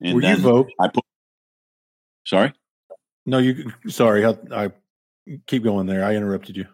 [0.00, 0.68] And were you vote?
[0.78, 1.04] I put
[2.26, 2.52] Sorry?
[3.24, 4.26] No, you sorry.
[4.26, 4.70] I, I
[5.46, 6.04] keep going there.
[6.04, 6.66] I interrupted you.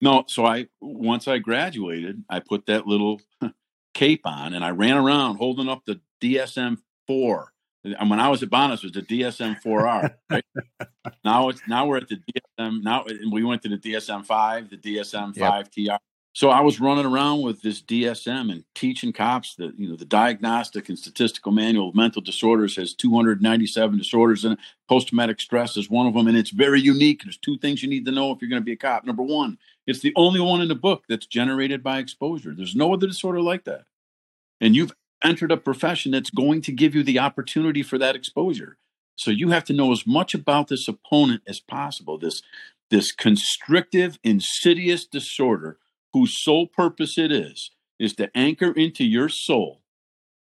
[0.00, 3.20] No, so I once I graduated, I put that little
[3.94, 7.52] cape on and I ran around holding up the DSM four.
[7.82, 10.16] And when I was at Bonus, it was the DSM four R.
[10.30, 10.44] Right?
[11.24, 12.82] now it's now we're at the DSM.
[12.82, 16.00] Now we went to the DSM five, the DSM five yep.
[16.00, 16.04] TR.
[16.34, 20.04] So I was running around with this DSM and teaching cops that you know the
[20.04, 25.88] Diagnostic and Statistical Manual of Mental Disorders has 297 disorders and post traumatic stress is
[25.88, 27.22] one of them, and it's very unique.
[27.22, 29.04] There's two things you need to know if you're going to be a cop.
[29.04, 32.52] Number one, it's the only one in the book that's generated by exposure.
[32.52, 33.84] There's no other disorder like that,
[34.60, 34.92] and you've
[35.22, 38.76] entered a profession that's going to give you the opportunity for that exposure.
[39.14, 42.18] So you have to know as much about this opponent as possible.
[42.18, 42.42] This
[42.90, 45.78] this constrictive, insidious disorder
[46.14, 49.82] whose sole purpose it is, is to anchor into your soul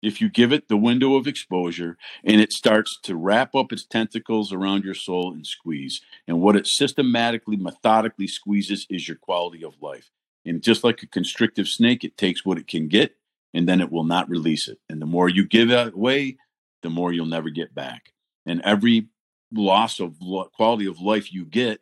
[0.03, 3.83] if you give it the window of exposure and it starts to wrap up its
[3.83, 6.01] tentacles around your soul and squeeze.
[6.27, 10.11] And what it systematically, methodically squeezes is your quality of life.
[10.45, 13.15] And just like a constrictive snake, it takes what it can get
[13.53, 14.77] and then it will not release it.
[14.87, 16.37] And the more you give it away,
[16.83, 18.13] the more you'll never get back.
[18.45, 19.07] And every
[19.51, 20.17] loss of
[20.55, 21.81] quality of life you get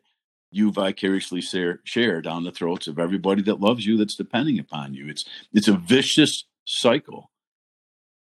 [0.50, 4.94] you vicariously share, share down the throats of everybody that loves you that's depending upon
[4.94, 5.08] you.
[5.08, 7.30] It's it's a vicious cycle.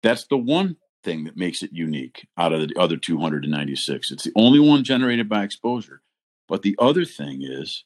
[0.02, 4.32] That's the one thing that makes it unique out of the other 296 it's the
[4.34, 6.02] only one generated by exposure.
[6.48, 7.84] But the other thing is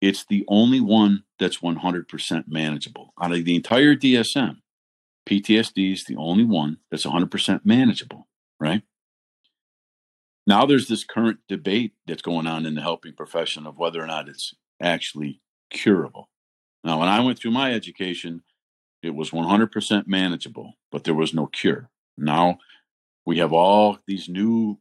[0.00, 3.14] it's the only one that's 100% manageable.
[3.20, 4.56] Out of the entire dsm
[5.28, 8.26] ptsd is the only one that's 100% manageable
[8.58, 8.82] right
[10.50, 14.06] now there's this current debate that's going on in the helping profession of whether or
[14.08, 16.28] not it's actually curable.
[16.82, 18.42] Now, when I went through my education,
[19.00, 21.88] it was 100% manageable, but there was no cure.
[22.18, 22.58] Now
[23.24, 24.78] we have all these new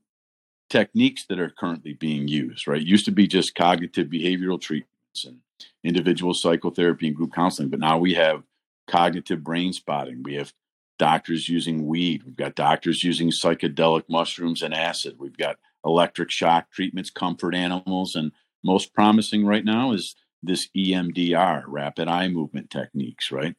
[0.71, 2.82] techniques that are currently being used, right?
[2.82, 5.38] It used to be just cognitive behavioral treatments and
[5.84, 8.41] individual psychotherapy and group counseling, but now we have
[8.88, 10.23] cognitive brain spotting.
[10.23, 10.51] We have
[10.99, 12.23] doctors using weed.
[12.23, 15.15] We've got doctors using psychedelic mushrooms and acid.
[15.17, 18.31] We've got electric shock treatments, comfort animals, and
[18.63, 23.55] most promising right now is this EMDR, rapid eye movement techniques, right?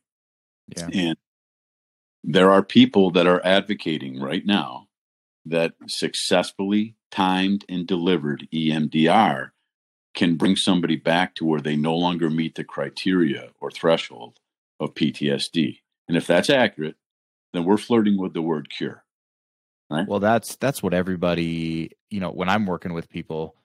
[0.77, 0.89] Yeah.
[0.93, 1.17] And
[2.23, 4.89] there are people that are advocating right now
[5.47, 9.51] that successfully timed and delivered EMDR
[10.15, 14.39] can bring somebody back to where they no longer meet the criteria or threshold
[14.79, 15.79] of PTSD.
[16.09, 16.97] And if that's accurate,
[17.53, 19.05] then we're flirting with the word cure.
[19.91, 20.07] Right?
[20.07, 23.57] Well, that's that's what everybody, you know, when I'm working with people,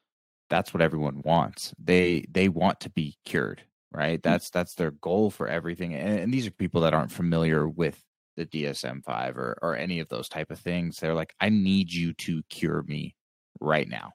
[0.49, 1.73] that's what everyone wants.
[1.77, 4.19] They they want to be cured, right?
[4.19, 4.29] Mm-hmm.
[4.29, 5.93] That's that's their goal for everything.
[5.93, 8.01] And, and these are people that aren't familiar with
[8.37, 10.97] the DSM-5 or or any of those type of things.
[10.97, 13.15] They're like, I need you to cure me
[13.59, 14.13] right now.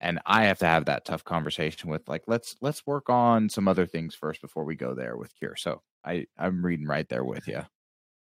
[0.00, 3.68] And I have to have that tough conversation with like, let's let's work on some
[3.68, 5.56] other things first before we go there with cure.
[5.56, 7.62] So I I'm reading right there with you.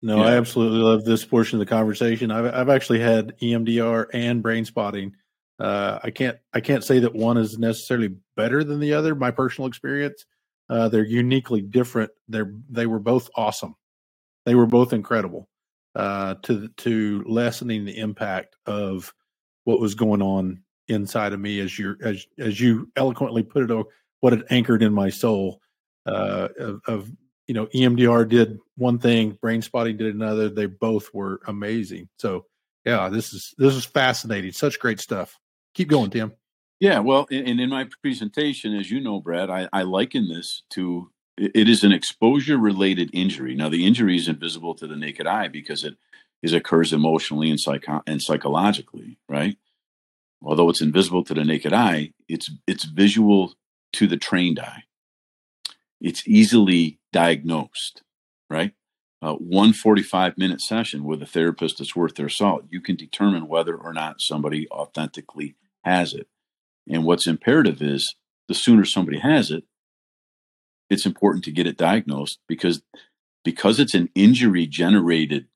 [0.05, 0.25] No, yeah.
[0.25, 2.29] I absolutely love this portion of the conversation.
[2.29, 5.15] I've I've actually had EMDR and brain spotting.
[5.59, 9.15] Uh, I can't I can't say that one is necessarily better than the other.
[9.15, 10.23] My personal experience,
[10.69, 12.11] uh, they're uniquely different.
[12.27, 13.73] They're they were both awesome.
[14.45, 15.49] They were both incredible
[15.95, 19.11] uh, to to lessening the impact of
[19.63, 23.85] what was going on inside of me, as you as as you eloquently put it,
[24.19, 25.61] what it anchored in my soul
[26.05, 27.11] uh, of, of
[27.47, 30.49] you know EMDR did one thing, brain spotting did another.
[30.49, 32.09] They both were amazing.
[32.17, 32.45] So
[32.85, 34.51] yeah, this is this is fascinating.
[34.51, 35.37] Such great stuff.
[35.73, 36.33] Keep going, Tim.
[36.79, 41.09] Yeah, well, and in my presentation, as you know, Brad, I, I liken this to
[41.37, 43.55] it is an exposure related injury.
[43.55, 45.97] Now, the injury is invisible to the naked eye because it
[46.41, 49.57] is occurs emotionally and, psycho- and psychologically, right?
[50.41, 53.53] Although it's invisible to the naked eye, it's it's visual
[53.93, 54.83] to the trained eye.
[56.05, 58.03] It's easily diagnosed,
[58.47, 58.73] right?
[59.23, 63.47] Uh, one 45 minute session with a therapist that's worth their salt, you can determine
[63.47, 66.27] whether or not somebody authentically has it.
[66.87, 68.15] And what's imperative is
[68.47, 69.63] the sooner somebody has it,
[70.91, 72.83] it's important to get it diagnosed because
[73.43, 75.47] because it's an injury generated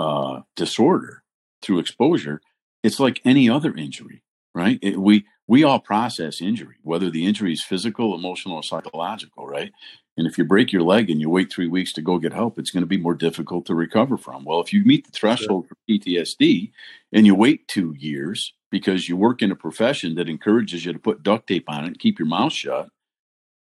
[0.00, 1.22] uh, disorder
[1.62, 2.40] through exposure.
[2.82, 4.24] It's like any other injury,
[4.56, 4.80] right?
[4.82, 9.72] It, we we all process injury, whether the injury is physical, emotional, or psychological, right?
[10.16, 12.58] And if you break your leg and you wait three weeks to go get help,
[12.58, 14.44] it's going to be more difficult to recover from.
[14.44, 15.76] Well, if you meet the threshold sure.
[15.76, 16.72] for PTSD
[17.12, 20.98] and you wait two years because you work in a profession that encourages you to
[20.98, 22.88] put duct tape on it and keep your mouth shut,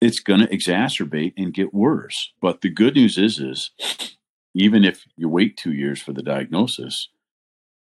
[0.00, 2.32] it's going to exacerbate and get worse.
[2.40, 3.70] But the good news is, is
[4.54, 7.08] even if you wait two years for the diagnosis,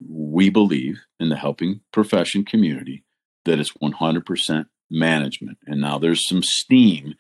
[0.07, 3.05] we believe in the helping profession community
[3.45, 5.59] that it's 100% management.
[5.67, 7.15] And now there's some steam,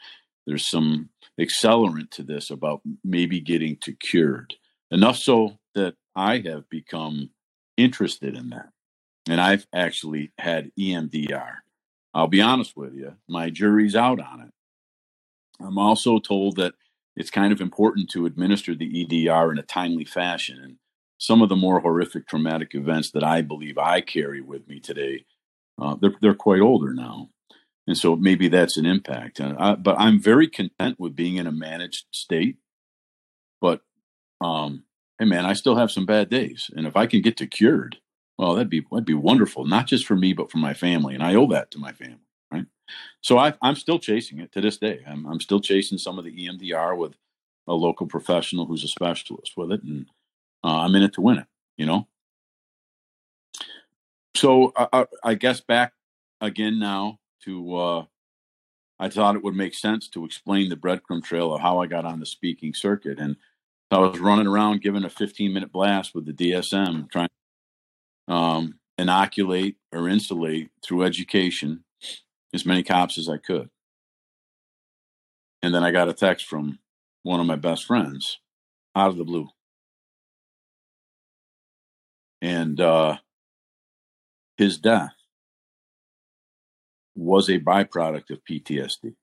[0.46, 1.10] there's some
[1.40, 4.54] accelerant to this about maybe getting to cured.
[4.90, 7.30] Enough so that I have become
[7.76, 8.68] interested in that.
[9.28, 11.56] And I've actually had EMDR.
[12.12, 14.50] I'll be honest with you, my jury's out on it.
[15.60, 16.74] I'm also told that
[17.16, 20.58] it's kind of important to administer the EMDR in a timely fashion.
[20.62, 20.76] And
[21.18, 25.24] some of the more horrific traumatic events that I believe I carry with me today,
[25.80, 27.30] uh, they're, they're quite older now.
[27.86, 29.40] And so maybe that's an impact.
[29.40, 32.56] I, but I'm very content with being in a managed state.
[33.60, 33.82] But
[34.40, 34.84] um,
[35.18, 36.70] hey, man, I still have some bad days.
[36.74, 37.98] And if I can get to cured,
[38.38, 41.14] well, that'd be that'd be wonderful, not just for me, but for my family.
[41.14, 42.18] And I owe that to my family.
[42.50, 42.66] Right?
[43.20, 45.00] So I, am still chasing it to this day.
[45.06, 47.14] I'm, I'm, still chasing some of the EMDR with
[47.68, 50.06] a local professional who's a specialist with it, and
[50.64, 51.46] uh, I'm in it to win it.
[51.76, 52.08] You know.
[54.36, 55.92] So I, I guess back
[56.40, 57.76] again now to.
[57.76, 58.04] Uh,
[59.00, 62.04] I thought it would make sense to explain the breadcrumb trail of how I got
[62.04, 63.36] on the speaking circuit, and
[63.90, 67.28] I was running around giving a 15 minute blast with the DSM, trying
[68.28, 71.84] to um, inoculate or insulate through education
[72.52, 73.68] as many cops as I could.
[75.62, 76.78] And then I got a text from
[77.22, 78.38] one of my best friends
[78.94, 79.48] out of the blue.
[82.42, 83.18] And uh,
[84.56, 85.12] his death
[87.14, 89.14] was a byproduct of PTSD.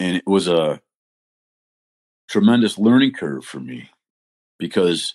[0.00, 0.80] And it was a
[2.28, 3.90] tremendous learning curve for me
[4.58, 5.14] because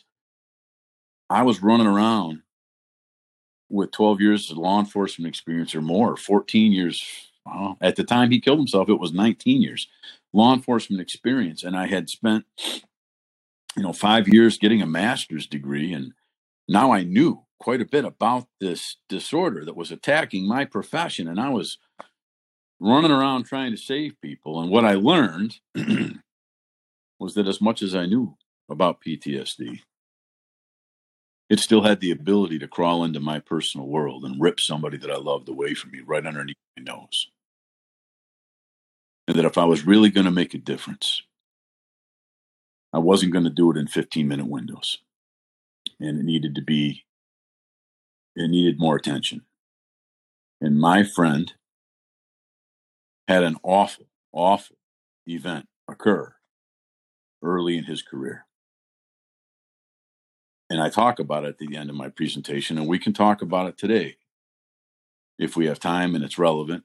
[1.29, 2.41] I was running around
[3.69, 7.03] with 12 years of law enforcement experience or more, 14 years
[7.45, 9.87] well, at the time he killed himself, it was 19 years
[10.33, 12.45] law enforcement experience, and I had spent,
[13.75, 16.13] you know, five years getting a master's degree, and
[16.67, 21.39] now I knew quite a bit about this disorder that was attacking my profession, and
[21.39, 21.77] I was
[22.79, 24.61] running around trying to save people.
[24.61, 25.59] And what I learned
[27.19, 28.35] was that as much as I knew
[28.69, 29.79] about PTSD,
[31.49, 35.09] it still had the ability to crawl into my personal world and rip somebody that
[35.09, 37.29] I loved away from me right underneath my nose
[39.27, 41.21] and that if I was really going to make a difference,
[42.93, 44.99] I wasn't going to do it in 15 minute windows.
[45.99, 47.03] And it needed to be,
[48.37, 49.41] it needed more attention.
[50.61, 51.53] And my friend
[53.27, 54.77] had an awful, awful
[55.25, 56.33] event occur
[57.43, 58.45] early in his career.
[60.69, 63.41] And I talk about it at the end of my presentation, and we can talk
[63.41, 64.17] about it today
[65.39, 66.83] if we have time and it's relevant.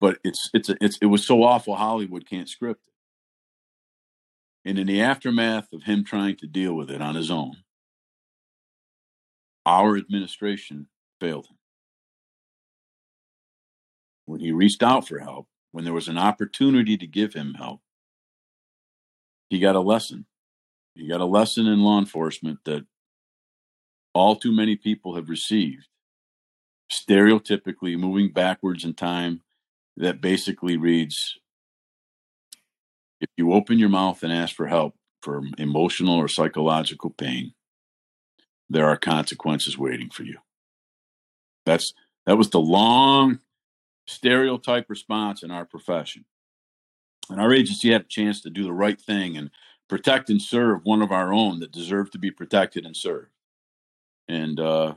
[0.00, 2.92] But it's it's it's it was so awful Hollywood can't script it.
[4.68, 7.56] And in the aftermath of him trying to deal with it on his own,
[9.68, 10.88] our administration
[11.20, 11.58] failed him.
[14.24, 17.82] When he reached out for help, when there was an opportunity to give him help,
[19.50, 20.24] he got a lesson.
[20.94, 22.86] He got a lesson in law enforcement that
[24.14, 25.86] all too many people have received,
[26.90, 29.42] stereotypically moving backwards in time,
[29.98, 31.38] that basically reads
[33.20, 37.52] if you open your mouth and ask for help for emotional or psychological pain,
[38.70, 40.38] there are consequences waiting for you.
[41.64, 41.92] That's
[42.26, 43.40] that was the long
[44.06, 46.24] stereotype response in our profession.
[47.30, 49.50] And our agency had a chance to do the right thing and
[49.88, 53.30] protect and serve one of our own that deserved to be protected and served.
[54.28, 54.94] And uh,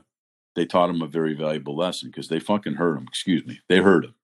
[0.54, 3.06] they taught him a very valuable lesson because they fucking hurt him.
[3.08, 4.14] Excuse me, they hurt him.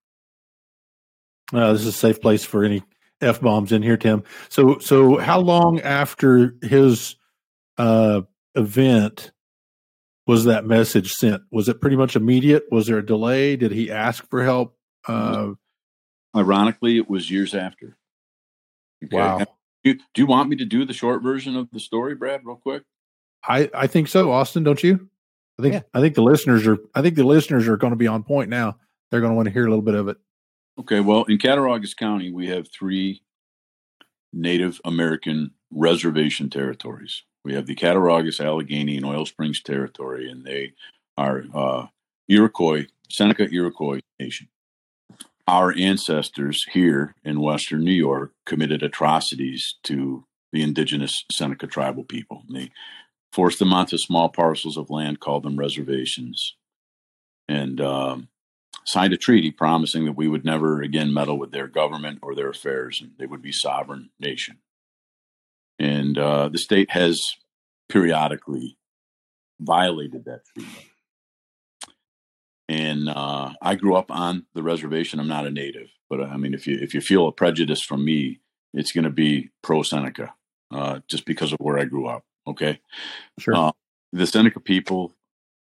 [1.52, 2.82] Uh, this is a safe place for any
[3.20, 4.22] f bombs in here, Tim.
[4.48, 7.16] So, so how long after his
[7.78, 8.22] uh,
[8.54, 9.32] event
[10.28, 11.42] was that message sent?
[11.50, 12.66] Was it pretty much immediate?
[12.70, 13.56] Was there a delay?
[13.56, 14.76] Did he ask for help?
[15.08, 15.52] Uh,
[16.36, 17.96] Ironically, it was years after.
[19.02, 19.16] Okay.
[19.16, 19.46] Wow.
[19.84, 22.56] Do, do you want me to do the short version of the story, Brad, real
[22.56, 22.82] quick?
[23.42, 24.64] I, I think so, Austin.
[24.64, 25.08] Don't you?
[25.58, 25.80] I think yeah.
[25.94, 28.50] I think the listeners are I think the listeners are going to be on point
[28.50, 28.76] now.
[29.10, 30.18] They're going to want to hear a little bit of it.
[30.78, 33.22] Okay, well, in Cattaraugus County, we have three
[34.32, 37.24] Native American reservation territories.
[37.48, 40.74] We have the Cattaraugus, Allegany, and Oil Springs Territory, and they
[41.16, 41.86] are uh,
[42.28, 44.48] Iroquois, Seneca Iroquois Nation.
[45.46, 52.42] Our ancestors here in Western New York committed atrocities to the indigenous Seneca tribal people.
[52.52, 52.70] They
[53.32, 56.54] forced them onto small parcels of land, called them reservations,
[57.48, 58.28] and um,
[58.84, 62.50] signed a treaty promising that we would never again meddle with their government or their
[62.50, 64.58] affairs, and they would be sovereign nation.
[65.78, 67.20] And uh, the state has
[67.88, 68.76] periodically
[69.60, 70.90] violated that treaty.
[72.68, 75.20] And uh, I grew up on the reservation.
[75.20, 78.04] I'm not a native, but I mean, if you if you feel a prejudice from
[78.04, 78.40] me,
[78.74, 80.34] it's going to be pro Seneca,
[80.70, 82.24] uh, just because of where I grew up.
[82.46, 82.80] Okay,
[83.38, 83.54] sure.
[83.54, 83.72] Uh,
[84.12, 85.14] the Seneca people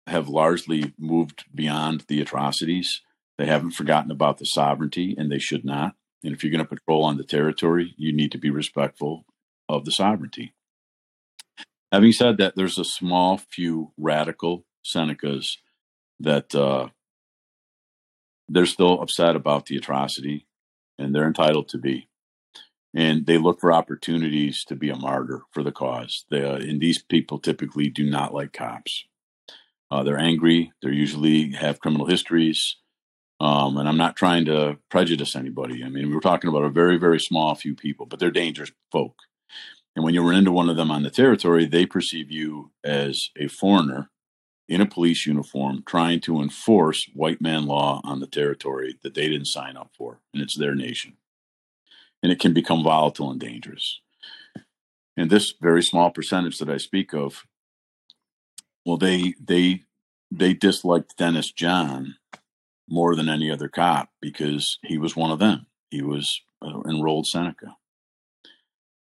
[0.08, 3.02] have largely moved beyond the atrocities.
[3.38, 5.96] They haven't forgotten about the sovereignty, and they should not.
[6.24, 9.26] And if you're going to patrol on the territory, you need to be respectful
[9.76, 10.54] of the sovereignty.
[11.92, 15.58] Having said that, there's a small few radical Senecas
[16.20, 16.90] that uh,
[18.50, 20.48] they're still upset about the atrocity,
[20.98, 22.08] and they're entitled to be.
[22.96, 26.26] And they look for opportunities to be a martyr for the cause.
[26.30, 29.06] They, uh, and these people typically do not like cops.
[29.90, 30.72] Uh, they're angry.
[30.82, 32.78] They usually have criminal histories.
[33.40, 35.84] Um, and I'm not trying to prejudice anybody.
[35.84, 39.16] I mean, we're talking about a very, very small few people, but they're dangerous folk.
[39.96, 43.30] And when you run into one of them on the territory, they perceive you as
[43.38, 44.10] a foreigner
[44.68, 49.30] in a police uniform trying to enforce white man law on the territory that they
[49.30, 51.18] didn't sign up for, and it's their nation.
[52.22, 54.00] And it can become volatile and dangerous.
[55.16, 57.44] And this very small percentage that I speak of,
[58.86, 59.84] well, they they
[60.32, 62.16] they disliked Dennis John
[62.90, 65.68] more than any other cop because he was one of them.
[65.92, 67.76] He was uh, enrolled Seneca.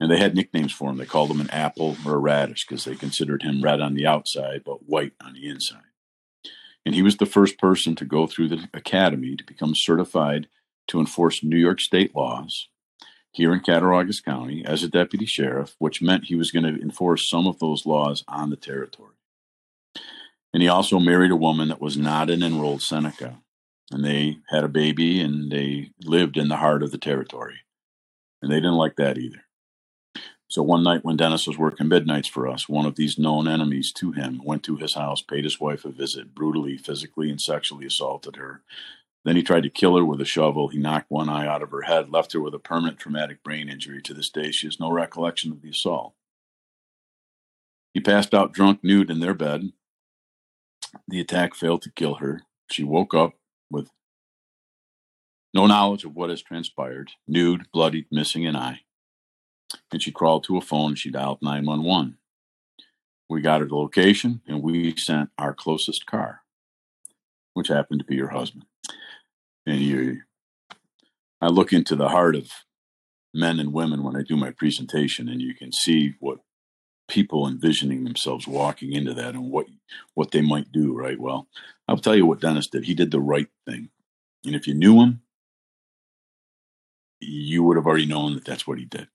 [0.01, 0.97] And they had nicknames for him.
[0.97, 4.07] They called him an apple or a radish because they considered him red on the
[4.07, 5.83] outside but white on the inside.
[6.83, 10.47] And he was the first person to go through the academy to become certified
[10.87, 12.67] to enforce New York state laws
[13.31, 17.29] here in Cattaraugus County as a deputy sheriff, which meant he was going to enforce
[17.29, 19.13] some of those laws on the territory.
[20.51, 23.37] And he also married a woman that was not an enrolled Seneca.
[23.91, 27.59] And they had a baby and they lived in the heart of the territory.
[28.41, 29.43] And they didn't like that either.
[30.51, 33.93] So one night when Dennis was working midnights for us, one of these known enemies
[33.93, 37.85] to him went to his house, paid his wife a visit, brutally, physically, and sexually
[37.85, 38.61] assaulted her.
[39.23, 40.67] Then he tried to kill her with a shovel.
[40.67, 43.69] He knocked one eye out of her head, left her with a permanent traumatic brain
[43.69, 44.01] injury.
[44.01, 46.15] To this day, she has no recollection of the assault.
[47.93, 49.71] He passed out drunk, nude in their bed.
[51.07, 52.41] The attack failed to kill her.
[52.69, 53.35] She woke up
[53.69, 53.87] with
[55.53, 58.81] no knowledge of what has transpired, nude, bloodied, missing an eye
[59.91, 62.17] and she crawled to a phone she dialed 911.
[63.29, 66.41] We got her the location and we sent our closest car,
[67.53, 68.65] which happened to be her husband.
[69.65, 70.21] And you,
[71.39, 72.49] I look into the heart of
[73.33, 76.39] men and women when I do my presentation, and you can see what
[77.07, 79.67] people envisioning themselves walking into that and what
[80.13, 80.93] what they might do.
[80.97, 81.19] Right.
[81.19, 81.47] Well,
[81.87, 82.85] I'll tell you what Dennis did.
[82.85, 83.89] He did the right thing,
[84.45, 85.21] and if you knew him,
[87.19, 89.07] you would have already known that that's what he did.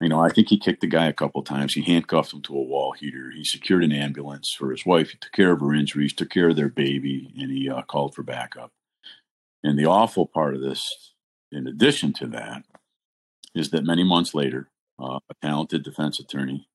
[0.00, 1.72] You know, I think he kicked the guy a couple times.
[1.72, 3.30] He handcuffed him to a wall heater.
[3.34, 5.10] He secured an ambulance for his wife.
[5.10, 8.14] He took care of her injuries, took care of their baby, and he uh, called
[8.14, 8.72] for backup.
[9.64, 11.12] And the awful part of this,
[11.50, 12.64] in addition to that,
[13.54, 14.68] is that many months later,
[14.98, 16.68] uh, a talented defense attorney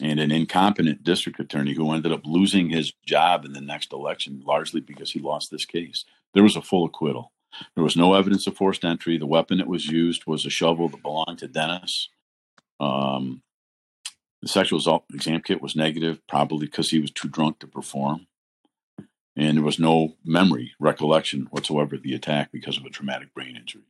[0.00, 4.42] and an incompetent district attorney who ended up losing his job in the next election
[4.46, 6.04] largely because he lost this case.
[6.34, 7.32] There was a full acquittal.
[7.74, 9.18] There was no evidence of forced entry.
[9.18, 12.10] The weapon that was used was a shovel that belonged to Dennis.
[12.80, 13.42] Um,
[14.42, 18.26] the sexual assault exam kit was negative, probably because he was too drunk to perform.
[19.36, 23.56] And there was no memory, recollection whatsoever of the attack because of a traumatic brain
[23.56, 23.82] injury.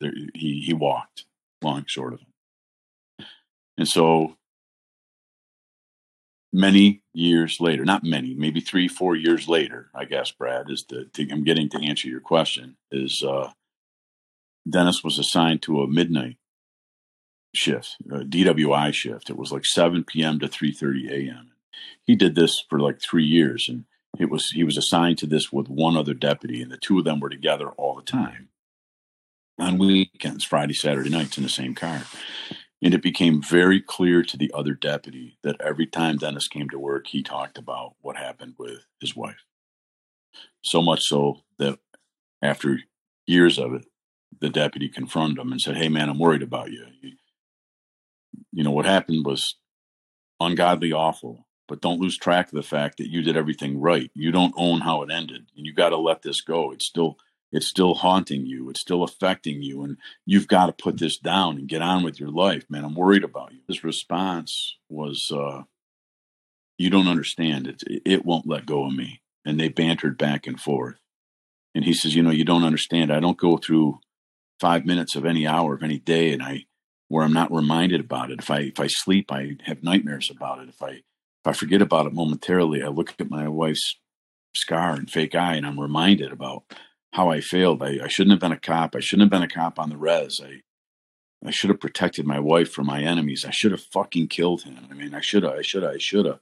[0.00, 1.24] There, he, he walked,
[1.62, 3.26] long short of it.
[3.76, 4.36] And so
[6.52, 11.06] many years later, not many, maybe three, four years later, I guess, Brad, is the,
[11.14, 13.50] to, I'm getting to answer your question, is uh,
[14.68, 16.36] Dennis was assigned to a midnight
[17.56, 19.30] shift, uh, a DWI shift.
[19.30, 20.38] It was like 7 p.m.
[20.40, 21.52] to 3:30 a.m.
[22.04, 23.84] He did this for like three years, and
[24.18, 27.04] it was he was assigned to this with one other deputy, and the two of
[27.04, 28.48] them were together all the time
[29.58, 32.02] on weekends, Friday, Saturday nights in the same car.
[32.82, 36.78] And it became very clear to the other deputy that every time Dennis came to
[36.78, 39.44] work, he talked about what happened with his wife.
[40.62, 41.78] So much so that
[42.42, 42.80] after
[43.26, 43.86] years of it,
[44.40, 46.84] the deputy confronted him and said, Hey, man, I'm worried about you
[48.54, 49.56] you know, what happened was
[50.40, 54.10] ungodly awful, but don't lose track of the fact that you did everything right.
[54.14, 56.70] You don't own how it ended, and you got to let this go.
[56.70, 57.18] It's still
[57.50, 58.70] it's still haunting you.
[58.70, 62.18] It's still affecting you, and you've got to put this down and get on with
[62.18, 62.84] your life, man.
[62.84, 63.60] I'm worried about you.
[63.68, 65.62] His response was, uh,
[66.78, 67.66] "You don't understand.
[67.66, 71.00] It it won't let go of me." And they bantered back and forth.
[71.74, 73.12] And he says, "You know, you don't understand.
[73.12, 73.98] I don't go through
[74.60, 76.66] five minutes of any hour of any day, and I
[77.08, 78.40] where I'm not reminded about it.
[78.40, 80.68] If I if I sleep, I have nightmares about it.
[80.68, 83.96] If I if I forget about it momentarily, I look at my wife's
[84.54, 86.64] scar and fake eye, and I'm reminded about
[87.12, 87.82] how I failed.
[87.82, 88.96] I, I shouldn't have been a cop.
[88.96, 90.40] I shouldn't have been a cop on the res.
[90.42, 90.62] I
[91.46, 93.44] I should have protected my wife from my enemies.
[93.46, 94.86] I should have fucking killed him.
[94.90, 95.54] I mean, I should have.
[95.54, 95.92] I should have.
[95.92, 96.40] I should have.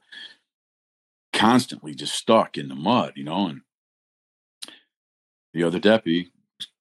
[1.33, 3.47] Constantly just stuck in the mud, you know.
[3.47, 3.61] And
[5.53, 6.31] the other deputy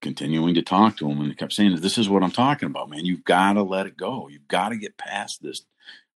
[0.03, 2.90] continuing to talk to him and he kept saying, This is what I'm talking about,
[2.90, 3.07] man.
[3.07, 4.28] You've got to let it go.
[4.28, 5.62] You've got to get past this.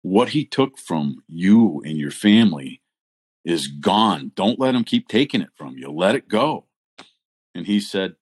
[0.02, 2.82] What he took from you and your family
[3.44, 4.32] is gone.
[4.34, 5.90] Don't let him keep taking it from you.
[5.90, 6.66] Let it go.
[7.54, 8.16] And he said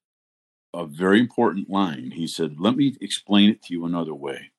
[0.73, 2.13] a very important line.
[2.13, 4.53] He said, Let me explain it to you another way.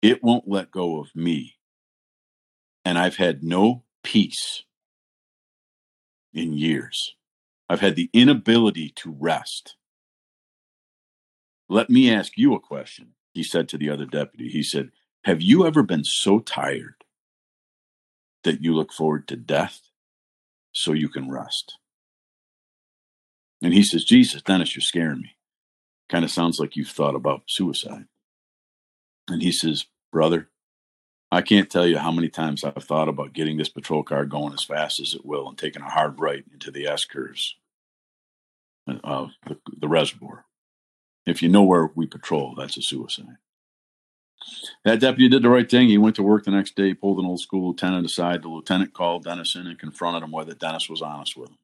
[0.00, 1.56] It won't let go of me.
[2.84, 4.64] And I've had no peace
[6.32, 7.14] in years.
[7.70, 9.76] I've had the inability to rest.
[11.68, 14.48] Let me ask you a question, he said to the other deputy.
[14.48, 14.90] He said,
[15.22, 17.04] Have you ever been so tired
[18.42, 19.82] that you look forward to death
[20.72, 21.78] so you can rest?
[23.62, 25.36] And he says, Jesus, Dennis, you're scaring me.
[26.08, 28.06] Kind of sounds like you've thought about suicide.
[29.28, 30.48] And he says, Brother,
[31.32, 34.52] I can't tell you how many times I've thought about getting this patrol car going
[34.52, 37.56] as fast as it will and taking a hard right into the S curves
[39.04, 40.44] uh, the, the reservoir.
[41.26, 43.36] If you know where we patrol, that's a suicide.
[44.84, 45.88] That deputy did the right thing.
[45.88, 48.42] He went to work the next day, pulled an old school lieutenant aside.
[48.42, 50.54] The lieutenant called Dennis in and confronted him whether.
[50.54, 51.58] Dennis was honest with him.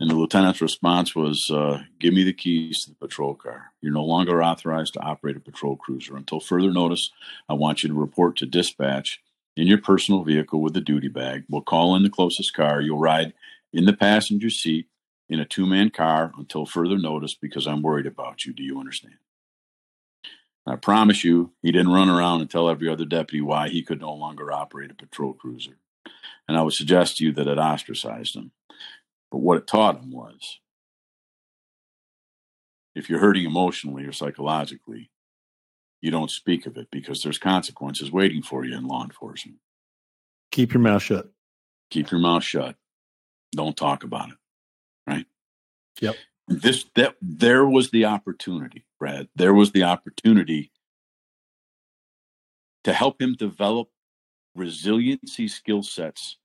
[0.00, 3.72] And the lieutenant's response was, uh, Give me the keys to the patrol car.
[3.80, 6.16] You're no longer authorized to operate a patrol cruiser.
[6.16, 7.10] Until further notice,
[7.48, 9.20] I want you to report to dispatch
[9.56, 11.44] in your personal vehicle with the duty bag.
[11.48, 12.80] We'll call in the closest car.
[12.80, 13.32] You'll ride
[13.72, 14.88] in the passenger seat
[15.28, 18.52] in a two man car until further notice because I'm worried about you.
[18.52, 19.16] Do you understand?
[20.66, 24.00] I promise you, he didn't run around and tell every other deputy why he could
[24.00, 25.78] no longer operate a patrol cruiser.
[26.48, 28.50] And I would suggest to you that it ostracized him.
[29.30, 30.60] But what it taught him was
[32.94, 35.10] if you're hurting emotionally or psychologically,
[36.00, 39.58] you don't speak of it because there's consequences waiting for you in law enforcement.
[40.52, 41.28] Keep your mouth shut.
[41.90, 42.76] Keep your mouth shut.
[43.52, 44.36] Don't talk about it
[45.06, 45.26] right?
[46.00, 46.16] Yep.
[46.48, 49.28] This that there was the opportunity, Brad.
[49.34, 50.70] There was the opportunity
[52.84, 53.88] to help him develop
[54.54, 56.36] resiliency skill sets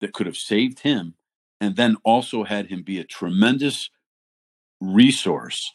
[0.00, 1.14] that could have saved him
[1.60, 3.90] and then also had him be a tremendous
[4.80, 5.72] resource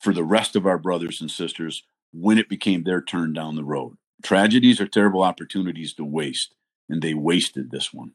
[0.00, 3.64] for the rest of our brothers and sisters when it became their turn down the
[3.64, 3.96] road.
[4.22, 6.54] Tragedies are terrible opportunities to waste,
[6.88, 8.12] and they wasted this one.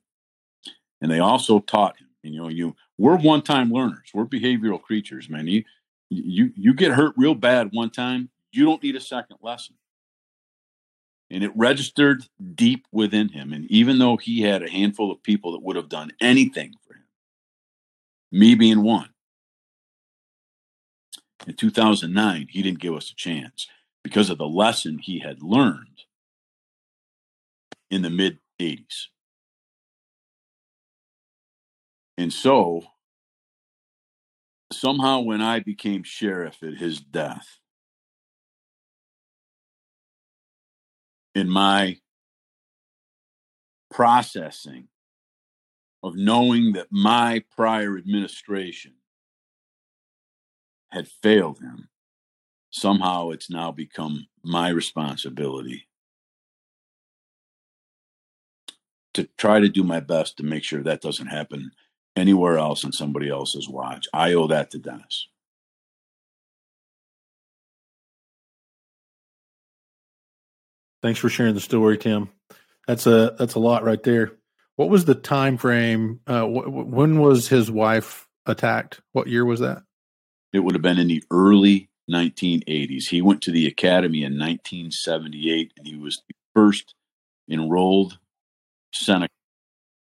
[1.01, 4.09] And they also taught him, you know, you we're one-time learners.
[4.13, 5.47] We're behavioral creatures, man.
[5.47, 5.63] You
[6.09, 9.75] you you get hurt real bad one time, you don't need a second lesson.
[11.31, 12.25] And it registered
[12.55, 13.53] deep within him.
[13.53, 16.95] And even though he had a handful of people that would have done anything for
[16.95, 17.05] him,
[18.31, 19.09] me being one,
[21.47, 23.67] in 2009, he didn't give us a chance
[24.03, 26.03] because of the lesson he had learned
[27.89, 29.07] in the mid 80s.
[32.17, 32.83] And so,
[34.71, 37.60] somehow, when I became sheriff at his death,
[41.35, 41.97] in my
[43.89, 44.87] processing
[46.03, 48.93] of knowing that my prior administration
[50.89, 51.89] had failed him,
[52.69, 55.87] somehow it's now become my responsibility
[59.13, 61.71] to try to do my best to make sure that doesn't happen
[62.15, 64.07] anywhere else on somebody else's watch.
[64.13, 65.27] I owe that to Dennis.
[71.01, 72.29] Thanks for sharing the story, Tim.
[72.87, 74.33] That's a that's a lot right there.
[74.75, 76.19] What was the time frame?
[76.25, 79.01] Uh, wh- when was his wife attacked?
[79.11, 79.83] What year was that?
[80.53, 83.07] It would have been in the early 1980s.
[83.07, 86.93] He went to the academy in 1978, and he was the first
[87.49, 88.17] enrolled
[88.93, 89.31] Seneca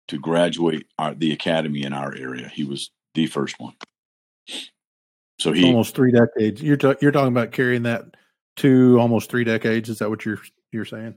[0.08, 2.48] to graduate our, the academy in our area.
[2.48, 3.74] He was the first one.
[5.38, 6.62] So he almost three decades.
[6.62, 8.16] You're ta- you're talking about carrying that
[8.56, 9.88] to almost three decades.
[9.88, 10.40] Is that what you're
[10.72, 11.14] you're saying?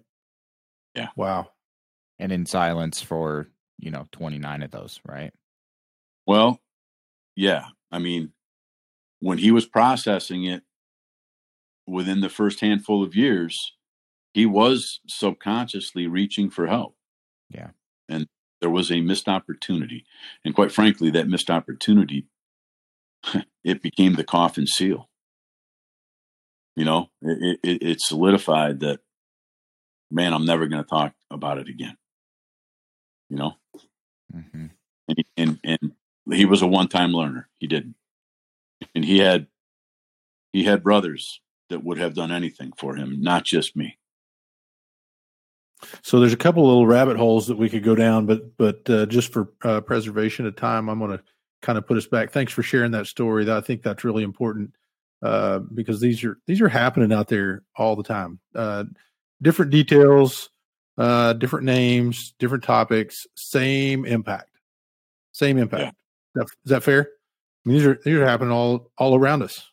[0.95, 1.09] Yeah.
[1.15, 1.51] Wow.
[2.17, 3.47] And in silence for
[3.77, 5.31] you know 29 of those, right?
[6.25, 6.59] Well,
[7.35, 7.65] yeah.
[7.91, 8.33] I mean,
[9.19, 10.63] when he was processing it
[11.87, 13.73] within the first handful of years,
[14.33, 16.95] he was subconsciously reaching for help.
[17.49, 17.69] Yeah.
[18.07, 18.27] And
[18.61, 20.05] there was a missed opportunity.
[20.45, 22.27] And quite frankly, that missed opportunity,
[23.63, 25.09] it became the coffin seal.
[26.75, 28.99] You know, it, it, it solidified that,
[30.11, 31.97] man, I'm never going to talk about it again.
[33.29, 33.53] You know?
[34.35, 34.65] Mm-hmm.
[35.07, 35.91] And, and, and
[36.33, 37.47] he was a one time learner.
[37.59, 37.95] He didn't.
[38.95, 39.47] And he had,
[40.53, 43.97] he had brothers that would have done anything for him, not just me.
[46.01, 49.05] So there's a couple little rabbit holes that we could go down, but but uh,
[49.05, 51.23] just for uh, preservation of time, I'm going to
[51.61, 52.31] kind of put us back.
[52.31, 53.49] Thanks for sharing that story.
[53.49, 54.73] I think that's really important
[55.21, 58.39] uh, because these are these are happening out there all the time.
[59.41, 60.49] Different details,
[60.97, 64.49] uh, different names, different topics, same impact,
[65.31, 65.95] same impact.
[66.35, 66.43] Yeah.
[66.43, 67.09] Is that fair?
[67.65, 69.65] I mean, these are these are happening all all around us.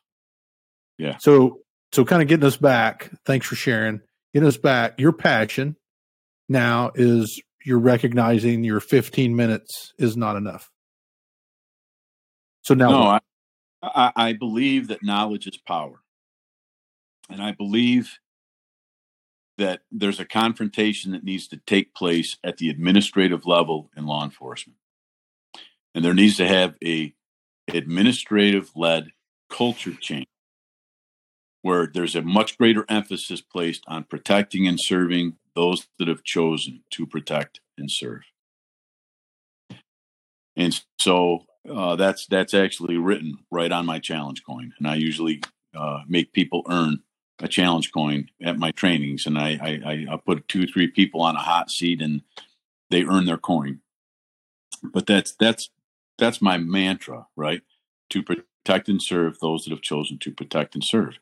[0.99, 1.17] Yeah.
[1.19, 1.61] So
[1.93, 3.11] so kind of getting us back.
[3.25, 4.01] Thanks for sharing.
[4.35, 4.99] Getting us back.
[4.99, 5.77] Your passion
[6.49, 10.71] now is you're recognizing your 15 minutes is not enough.
[12.63, 13.21] So now, no, I,
[13.83, 16.03] I, I believe that knowledge is power,
[17.31, 18.19] and I believe
[19.59, 24.25] that there's a confrontation that needs to take place at the administrative level in law
[24.25, 24.79] enforcement,
[25.95, 27.15] and there needs to have a
[27.69, 29.09] administrative led
[29.51, 30.27] culture change
[31.63, 36.83] where there's a much greater emphasis placed on protecting and serving those that have chosen
[36.91, 38.23] to protect and serve.
[40.55, 45.43] And so uh, that's that's actually written right on my challenge coin, and I usually
[45.75, 47.01] uh, make people earn
[47.41, 51.37] a challenge coin at my trainings, and I, I I put two three people on
[51.37, 52.23] a hot seat, and
[52.91, 53.81] they earn their coin.
[54.83, 55.71] But that's that's
[56.19, 57.63] that's my mantra, right?
[58.11, 61.19] To protect and serve those that have chosen to protect and serve,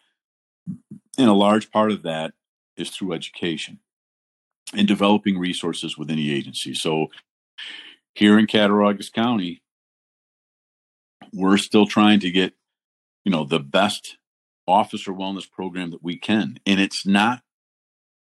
[1.18, 2.34] and a large part of that
[2.76, 3.80] is through education
[4.72, 6.74] and developing resources within the agency.
[6.74, 7.08] So
[8.14, 9.62] here in Cattaraugus County,
[11.32, 12.54] we're still trying to get,
[13.24, 14.16] you know, the best
[14.66, 16.58] officer wellness program that we can.
[16.66, 17.42] And it's not,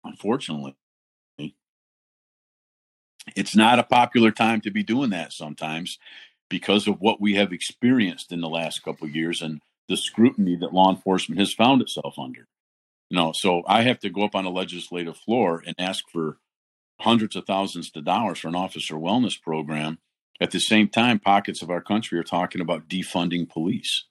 [0.04, 0.76] unfortunately,
[3.34, 5.98] it's not a popular time to be doing that sometimes
[6.50, 10.56] because of what we have experienced in the last couple of years and the scrutiny
[10.56, 12.46] that law enforcement has found itself under.
[13.10, 16.38] No, so I have to go up on a legislative floor and ask for
[17.00, 19.98] hundreds of thousands of dollars for an officer wellness program.
[20.40, 24.04] At the same time, pockets of our country are talking about defunding police.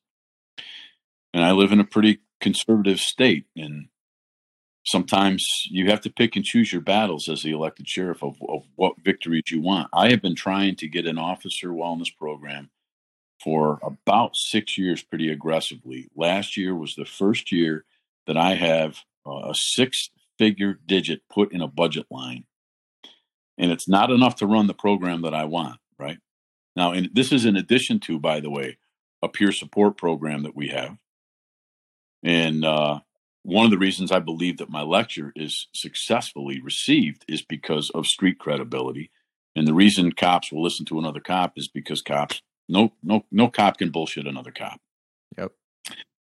[1.34, 3.88] And I live in a pretty conservative state, and
[4.86, 8.64] sometimes you have to pick and choose your battles as the elected sheriff of, of
[8.76, 9.90] what victories you want.
[9.94, 12.70] I have been trying to get an officer wellness program
[13.44, 16.10] for about six years pretty aggressively.
[16.16, 17.86] Last year was the first year
[18.28, 22.46] that I have a six figure digit put in a budget line.
[23.58, 26.18] And it's not enough to run the program that I want, right?
[26.76, 28.78] Now, and this is in addition to, by the way,
[29.22, 30.98] a peer support program that we have.
[32.24, 33.00] And uh,
[33.44, 38.08] one of the reasons I believe that my lecture is successfully received is because of
[38.08, 39.12] street credibility.
[39.56, 43.50] And the reason cops will listen to another cop is because cops no no no
[43.50, 44.80] cop can bullshit another cop.
[45.38, 45.52] Yep.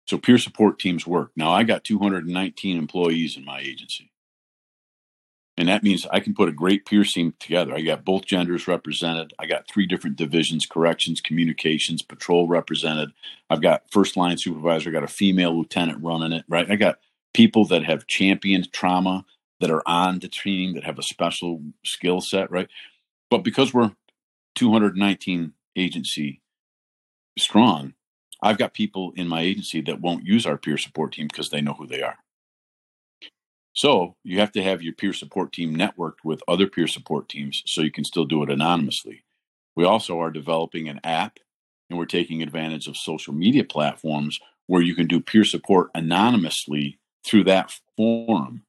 [0.06, 1.32] So peer support teams work.
[1.36, 4.10] Now I got 219 employees in my agency.
[5.60, 7.74] And that means I can put a great peer team together.
[7.74, 9.34] I got both genders represented.
[9.38, 13.10] I got three different divisions corrections, communications, patrol represented.
[13.50, 14.88] I've got first line supervisor.
[14.88, 16.70] I got a female lieutenant running it, right?
[16.70, 16.98] I got
[17.34, 19.26] people that have championed trauma
[19.60, 22.68] that are on the team that have a special skill set, right?
[23.28, 23.92] But because we're
[24.54, 26.40] 219 agency
[27.38, 27.92] strong,
[28.42, 31.60] I've got people in my agency that won't use our peer support team because they
[31.60, 32.16] know who they are.
[33.80, 37.62] So you have to have your peer support team networked with other peer support teams
[37.64, 39.24] so you can still do it anonymously.
[39.74, 41.38] We also are developing an app
[41.88, 46.98] and we're taking advantage of social media platforms where you can do peer support anonymously
[47.24, 48.64] through that forum.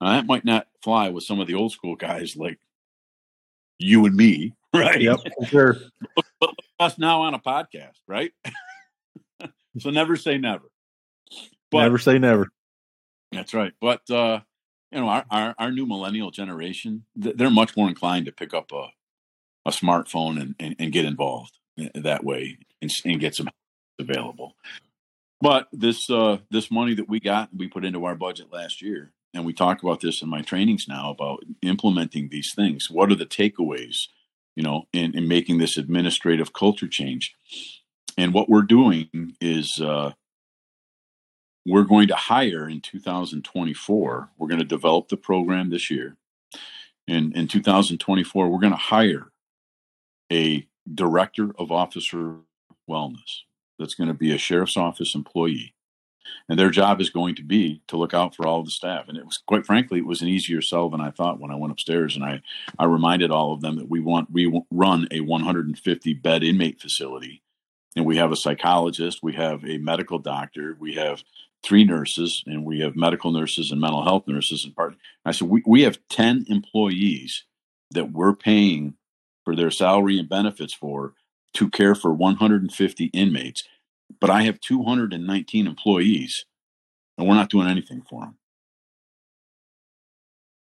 [0.00, 2.58] Now, that might not fly with some of the old school guys like
[3.78, 5.00] you and me, right?
[5.00, 5.76] Yep, sure.
[6.16, 8.32] but, but us now on a podcast, right?
[9.78, 10.64] so never say never.
[11.70, 12.50] But, never say never.
[13.32, 13.72] That's right.
[13.80, 14.40] But uh,
[14.90, 18.72] you know, our, our, our new millennial generation, they're much more inclined to pick up
[18.72, 18.88] a
[19.66, 21.58] a smartphone and, and, and get involved
[21.94, 23.48] that way and, and get some
[23.98, 24.54] available.
[25.40, 29.12] But this uh, this money that we got, we put into our budget last year,
[29.32, 32.90] and we talk about this in my trainings now about implementing these things.
[32.90, 34.08] What are the takeaways,
[34.54, 37.34] you know, in, in making this administrative culture change?
[38.18, 40.12] And what we're doing is uh,
[41.66, 44.30] we're going to hire in 2024.
[44.38, 46.16] We're going to develop the program this year.
[47.06, 49.32] And in 2024, we're going to hire
[50.32, 52.36] a director of officer
[52.88, 53.40] wellness
[53.78, 55.74] that's going to be a sheriff's office employee
[56.48, 59.08] and their job is going to be to look out for all of the staff.
[59.08, 61.56] And it was quite frankly, it was an easier sell than I thought when I
[61.56, 62.16] went upstairs.
[62.16, 62.42] And I,
[62.78, 67.42] I reminded all of them that we want we run a 150 bed inmate facility,
[67.96, 71.22] and we have a psychologist, we have a medical doctor, we have
[71.62, 74.64] three nurses, and we have medical nurses and mental health nurses.
[74.64, 77.44] And part, I said we we have 10 employees
[77.92, 78.94] that we're paying
[79.44, 81.14] for their salary and benefits for
[81.54, 83.64] to care for 150 inmates
[84.18, 86.46] but I have 219 employees
[87.16, 88.36] and we're not doing anything for them.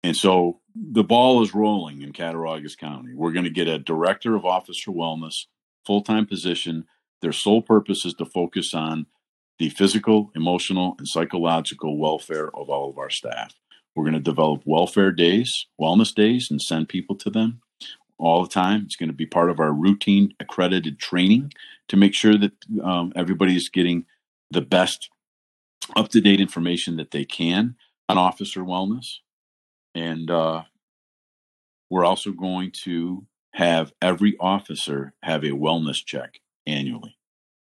[0.04, 3.14] And so the ball is rolling in Cattaraugus County.
[3.16, 5.46] We're going to get a director of officer wellness,
[5.86, 6.86] full time position.
[7.22, 9.06] Their sole purpose is to focus on
[9.62, 13.54] the physical, emotional, and psychological welfare of all of our staff.
[13.96, 17.62] We're going to develop welfare days, wellness days, and send people to them
[18.18, 18.82] all the time.
[18.84, 21.54] It's going to be part of our routine accredited training
[21.90, 22.54] to make sure that
[22.84, 24.06] um, is getting
[24.50, 25.12] the best
[25.96, 27.76] up to date information that they can
[28.10, 29.18] on officer wellness.
[29.94, 30.64] And uh,
[31.92, 37.16] we're also going to have every officer have a wellness check annually.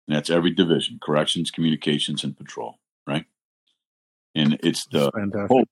[0.08, 3.26] And that's every division corrections, communications, and patrol, right?
[4.36, 5.12] And it's the
[5.50, 5.68] hope.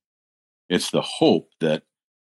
[0.70, 1.84] It's the hope that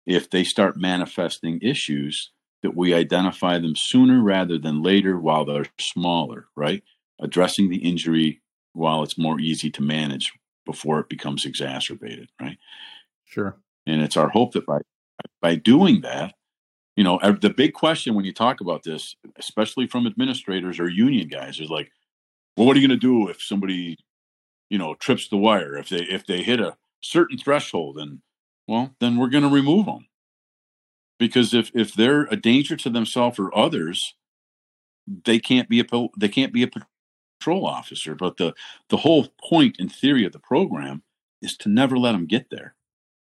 [0.07, 2.31] if they start manifesting issues,
[2.63, 6.83] that we identify them sooner rather than later while they're smaller, right?
[7.21, 8.41] Addressing the injury
[8.73, 10.33] while it's more easy to manage
[10.65, 12.59] before it becomes exacerbated, right?
[13.27, 13.57] Sure.
[13.87, 14.79] And it's our hope that by
[15.41, 16.35] by doing that,
[16.97, 21.29] you know, the big question when you talk about this, especially from administrators or union
[21.29, 21.91] guys, is like,
[22.59, 23.97] well, what are you going to do if somebody,
[24.69, 25.77] you know, trips the wire?
[25.77, 28.19] If they if they hit a certain threshold, and
[28.67, 30.09] well, then we're going to remove them
[31.21, 34.17] because if if they're a danger to themselves or others,
[35.07, 35.85] they can't be a
[36.19, 36.71] they can't be a
[37.41, 38.17] patrol officer.
[38.17, 38.55] But the
[38.89, 41.05] the whole point and theory of the program
[41.41, 42.75] is to never let them get there,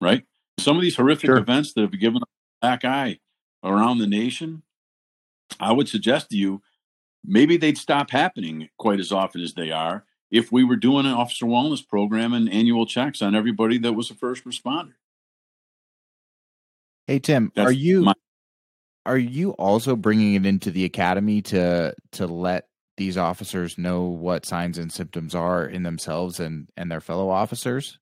[0.01, 0.25] right?
[0.59, 1.37] Some of these horrific sure.
[1.37, 2.27] events that have given a
[2.63, 3.19] black eye
[3.63, 4.63] around the nation,
[5.61, 6.63] I would suggest to you
[7.25, 11.13] maybe they'd stop happening quite as often as they are if we were doing an
[11.13, 14.93] officer wellness program and annual checks on everybody that was a first responder.
[17.07, 18.15] Hey Tim, That's are you my-
[19.07, 22.67] are you also bringing it into the academy to to let
[22.99, 27.99] these officers know what signs and symptoms are in themselves and and their fellow officers?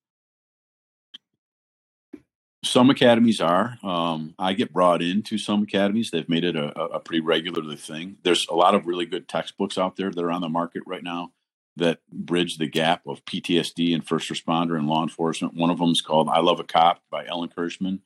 [2.67, 3.77] Some academies are.
[3.83, 6.11] Um, I get brought into some academies.
[6.11, 8.17] They've made it a, a pretty regular thing.
[8.23, 11.03] There's a lot of really good textbooks out there that are on the market right
[11.03, 11.31] now
[11.77, 15.53] that bridge the gap of PTSD and first responder and law enforcement.
[15.53, 17.99] One of them is called "I Love a Cop" by Ellen Kirschman.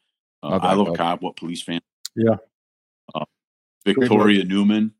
[0.43, 1.21] Uh, I love a cop.
[1.21, 1.81] What police fan?
[2.15, 2.37] Yeah.
[3.13, 3.25] Uh,
[3.85, 4.93] Victoria Newman.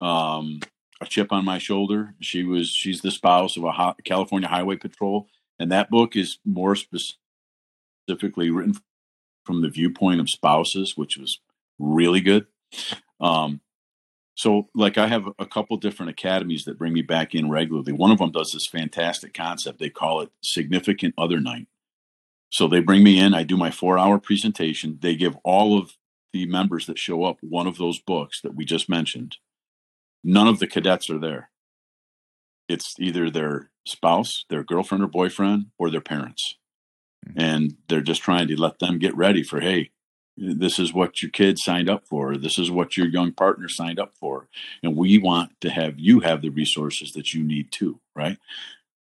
[0.00, 0.60] Um,
[1.00, 2.14] a chip on my shoulder.
[2.20, 2.68] She was.
[2.70, 5.28] She's the spouse of a California Highway Patrol,
[5.58, 6.74] and that book is more
[8.02, 8.74] specifically written
[9.44, 11.40] from the viewpoint of spouses, which was
[11.78, 12.46] really good.
[13.20, 13.60] Um,
[14.34, 17.92] so, like, I have a couple different academies that bring me back in regularly.
[17.92, 19.78] One of them does this fantastic concept.
[19.78, 21.68] They call it significant other night.
[22.50, 23.34] So they bring me in.
[23.34, 24.98] I do my four hour presentation.
[25.00, 25.96] They give all of
[26.32, 29.36] the members that show up one of those books that we just mentioned.
[30.24, 31.50] None of the cadets are there.
[32.68, 36.56] It's either their spouse, their girlfriend or boyfriend, or their parents.
[37.36, 39.90] And they're just trying to let them get ready for, hey,
[40.36, 42.36] this is what your kid signed up for.
[42.36, 44.48] This is what your young partner signed up for.
[44.82, 48.38] And we want to have you have the resources that you need too right?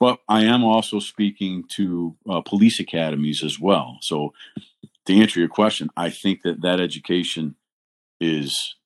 [0.01, 3.99] But i am also speaking to uh, police academies as well.
[4.03, 4.33] So
[5.07, 7.57] to answer your question i think that that education
[8.21, 8.77] is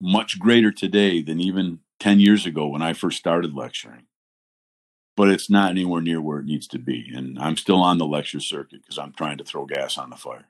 [0.00, 4.04] much greater today than even 10 years ago when i first started lecturing
[5.16, 8.06] but it's not anywhere near where it needs to be and i'm still on the
[8.06, 10.46] lecture circuit because i'm trying to throw gas on the fire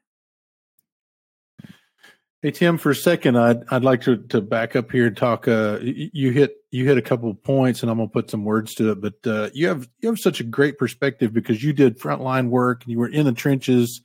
[2.46, 5.48] Hey Tim, for a second, I'd I'd like to to back up here and talk.
[5.48, 8.74] Uh, you hit you hit a couple of points, and I'm gonna put some words
[8.74, 9.00] to it.
[9.00, 12.84] But uh, you have you have such a great perspective because you did frontline work
[12.84, 14.00] and you were in the trenches,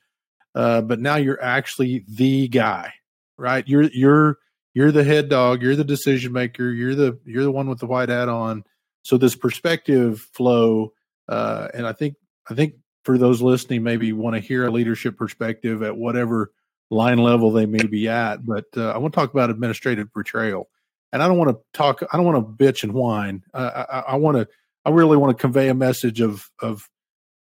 [0.56, 2.94] uh, but now you're actually the guy,
[3.38, 3.68] right?
[3.68, 4.38] You're you're
[4.74, 5.62] you're the head dog.
[5.62, 6.72] You're the decision maker.
[6.72, 8.64] You're the you're the one with the white hat on.
[9.04, 10.94] So this perspective flow,
[11.28, 12.16] uh, and I think
[12.50, 16.52] I think for those listening, maybe want to hear a leadership perspective at whatever
[16.90, 18.46] line level they may be at.
[18.46, 20.70] But uh, I want to talk about administrative betrayal,
[21.12, 22.04] and I don't want to talk.
[22.12, 23.44] I don't want to bitch and whine.
[23.54, 24.48] Uh, I, I want to.
[24.84, 26.90] I really want to convey a message of of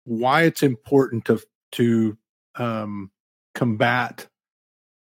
[0.04, 1.40] why it's important to
[1.72, 2.16] to
[2.56, 3.10] um,
[3.54, 4.28] combat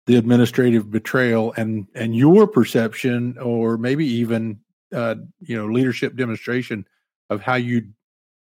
[0.06, 4.60] the administrative betrayal and and your perception, or maybe even
[4.94, 6.86] uh, you know leadership demonstration
[7.30, 7.88] of how you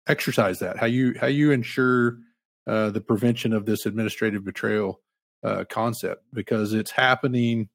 [0.06, 2.18] exercise that, how you how you ensure
[2.66, 5.00] uh, the prevention of this administrative betrayal
[5.44, 7.68] uh, concept because it's happening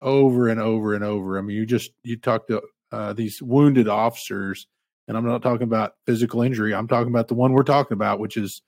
[0.00, 1.38] over and over and over.
[1.38, 4.66] I mean, you just you talk to uh, these wounded officers,
[5.08, 6.74] and I'm not talking about physical injury.
[6.74, 8.62] I'm talking about the one we're talking about, which is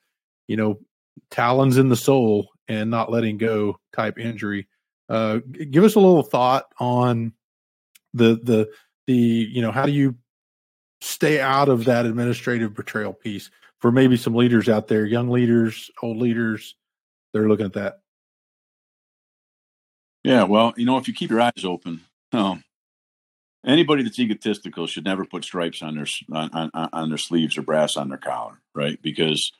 [0.47, 0.79] you know
[1.31, 4.69] talons in the soul and not letting go type injury.
[5.09, 5.41] Uh,
[5.71, 7.33] give us a little thought on
[8.15, 8.69] the the
[9.07, 10.17] the you know how do you
[11.01, 13.51] stay out of that administrative betrayal piece
[13.81, 16.75] for maybe some leaders out there, young leaders, old leaders,
[17.33, 18.01] they're looking at that.
[20.23, 22.01] Yeah, well, you know, if you keep your eyes open,
[22.33, 22.65] um,
[23.67, 27.63] anybody that's egotistical should never put stripes on their on, on, on their sleeves or
[27.63, 29.01] brass on their collar, right?
[29.03, 29.53] Because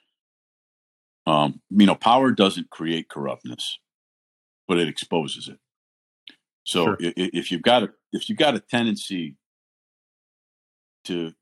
[1.27, 3.79] um, you know, power doesn't create corruptness,
[4.69, 5.59] but it exposes it.
[6.65, 6.97] So sure.
[7.01, 9.37] if, you've got a if you've got a tendency
[11.05, 11.33] to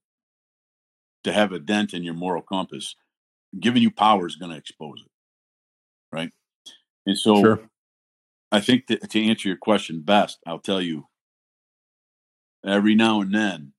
[1.25, 2.97] to have a dent in your moral compass,
[3.59, 5.11] giving you power is going to expose it,
[6.11, 6.33] right?
[7.07, 7.61] And so sure.
[8.51, 11.07] I think that to answer your question best, I'll tell you
[12.67, 13.73] every now and then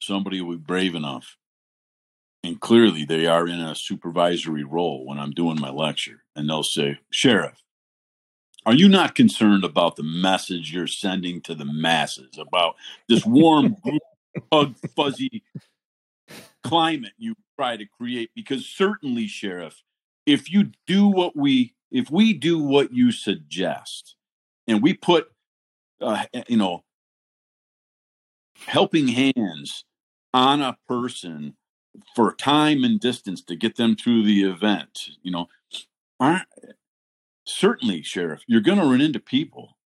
[0.00, 1.36] somebody will be brave enough
[2.42, 6.62] and clearly they are in a supervisory role when I'm doing my lecture and they'll
[6.62, 7.62] say, Sheriff,
[8.66, 12.76] are you not concerned about the message you're sending to the masses about
[13.08, 13.76] this warm,
[14.52, 15.42] hug, fuzzy
[16.62, 18.30] climate you try to create?
[18.34, 19.82] Because certainly, Sheriff,
[20.26, 24.14] if you do what we if we do what you suggest
[24.68, 25.30] and we put
[26.00, 26.84] uh, you know
[28.66, 29.84] helping hands
[30.32, 31.56] on a person
[32.14, 35.48] for time and distance to get them through the event you know
[36.20, 36.46] aren't,
[37.50, 39.76] certainly sheriff you're going to run into people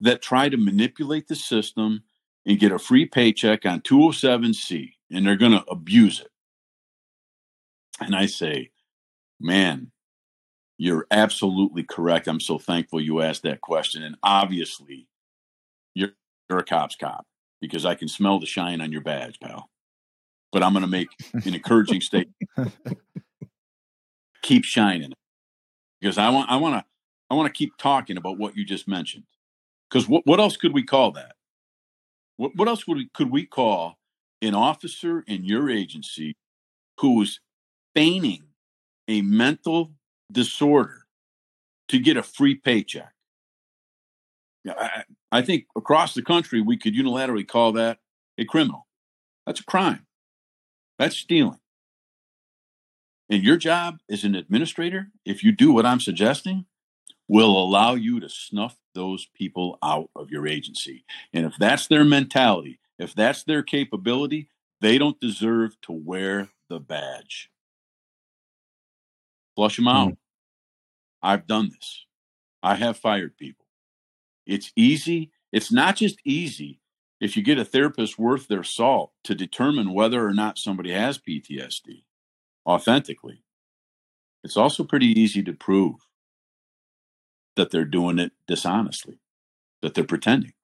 [0.00, 2.02] that try to manipulate the system
[2.46, 6.30] and get a free paycheck on 207c and they're going to abuse it
[8.00, 8.70] and i say
[9.38, 9.90] man
[10.80, 12.26] you're absolutely correct.
[12.26, 14.02] I'm so thankful you asked that question.
[14.02, 15.08] And obviously,
[15.94, 16.12] you're,
[16.48, 17.26] you're a cop's cop
[17.60, 19.68] because I can smell the shine on your badge, pal.
[20.52, 22.34] But I'm going to make an encouraging statement.
[24.42, 25.12] keep shining
[26.00, 26.84] because I want I want to
[27.30, 29.24] I want to keep talking about what you just mentioned.
[29.88, 31.36] Because what what else could we call that?
[32.36, 33.98] What what else would we, could we call
[34.42, 36.36] an officer in your agency
[36.98, 37.40] who's
[37.94, 38.44] feigning
[39.08, 39.92] a mental
[40.30, 41.06] disorder
[41.88, 43.12] to get a free paycheck.
[44.68, 47.98] I, I think across the country, we could unilaterally call that
[48.38, 48.86] a criminal.
[49.46, 50.06] That's a crime.
[50.98, 51.59] That's stealing.
[53.30, 56.66] And your job as an administrator, if you do what I'm suggesting,
[57.28, 61.04] will allow you to snuff those people out of your agency.
[61.32, 64.48] And if that's their mentality, if that's their capability,
[64.80, 67.50] they don't deserve to wear the badge.
[69.54, 70.10] Flush them out.
[70.10, 70.16] Mm.
[71.22, 72.06] I've done this.
[72.64, 73.66] I have fired people.
[74.44, 75.30] It's easy.
[75.52, 76.80] It's not just easy
[77.20, 81.18] if you get a therapist worth their salt to determine whether or not somebody has
[81.18, 82.02] PTSD
[82.66, 83.42] authentically.
[84.42, 86.06] It's also pretty easy to prove
[87.56, 89.18] that they're doing it dishonestly,
[89.82, 90.54] that they're pretending.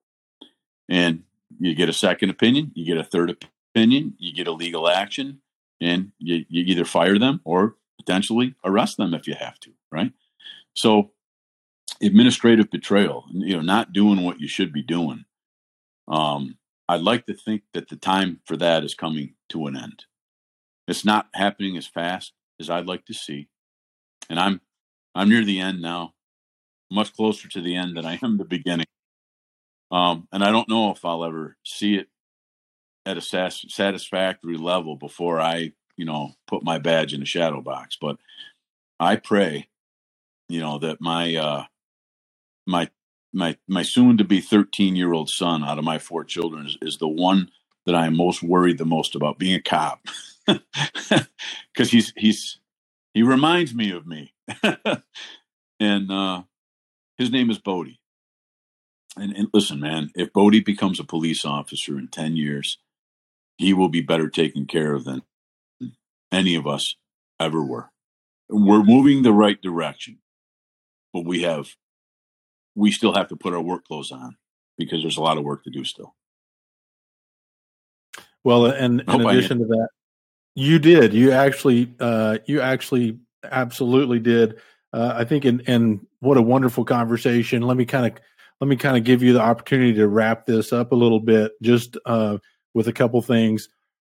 [0.88, 1.24] And
[1.58, 3.44] you get a second opinion, you get a third
[3.74, 5.40] opinion, you get a legal action,
[5.80, 10.12] and you, you either fire them or potentially arrest them if you have to, right?
[10.74, 11.10] So
[12.02, 15.24] administrative betrayal, you know, not doing what you should be doing.
[16.08, 20.04] Um, I'd like to think that the time for that is coming to an end.
[20.88, 23.48] It's not happening as fast as I'd like to see,
[24.30, 24.60] and I'm
[25.14, 26.14] I'm near the end now,
[26.90, 28.86] much closer to the end than I am the beginning.
[29.90, 32.08] Um, and I don't know if I'll ever see it
[33.06, 37.96] at a satisfactory level before I, you know, put my badge in a shadow box.
[38.00, 38.16] But
[38.98, 39.68] I pray,
[40.48, 41.64] you know, that my uh,
[42.66, 42.90] my
[43.32, 46.78] my my soon to be 13 year old son out of my four children is,
[46.82, 47.50] is the one
[47.86, 50.06] that I am most worried the most about being a cop.
[51.74, 52.60] Because he's he's
[53.12, 54.32] he reminds me of me.
[55.80, 56.42] And uh
[57.18, 58.00] his name is Bodie.
[59.16, 62.78] And, and listen man if Bodie becomes a police officer in 10 years
[63.58, 65.22] he will be better taken care of than
[66.30, 66.96] any of us
[67.40, 67.90] ever were.
[68.48, 70.18] We're moving the right direction
[71.12, 71.68] but we have
[72.74, 74.36] we still have to put our work clothes on
[74.76, 76.14] because there's a lot of work to do still.
[78.46, 79.88] Well, and in addition to that,
[80.54, 81.12] you did.
[81.12, 84.60] You actually, uh, you actually absolutely did.
[84.92, 87.62] Uh, I think, and and what a wonderful conversation.
[87.62, 88.22] Let me kind of
[88.60, 91.54] let me kind of give you the opportunity to wrap this up a little bit,
[91.60, 92.38] just uh,
[92.72, 93.68] with a couple things.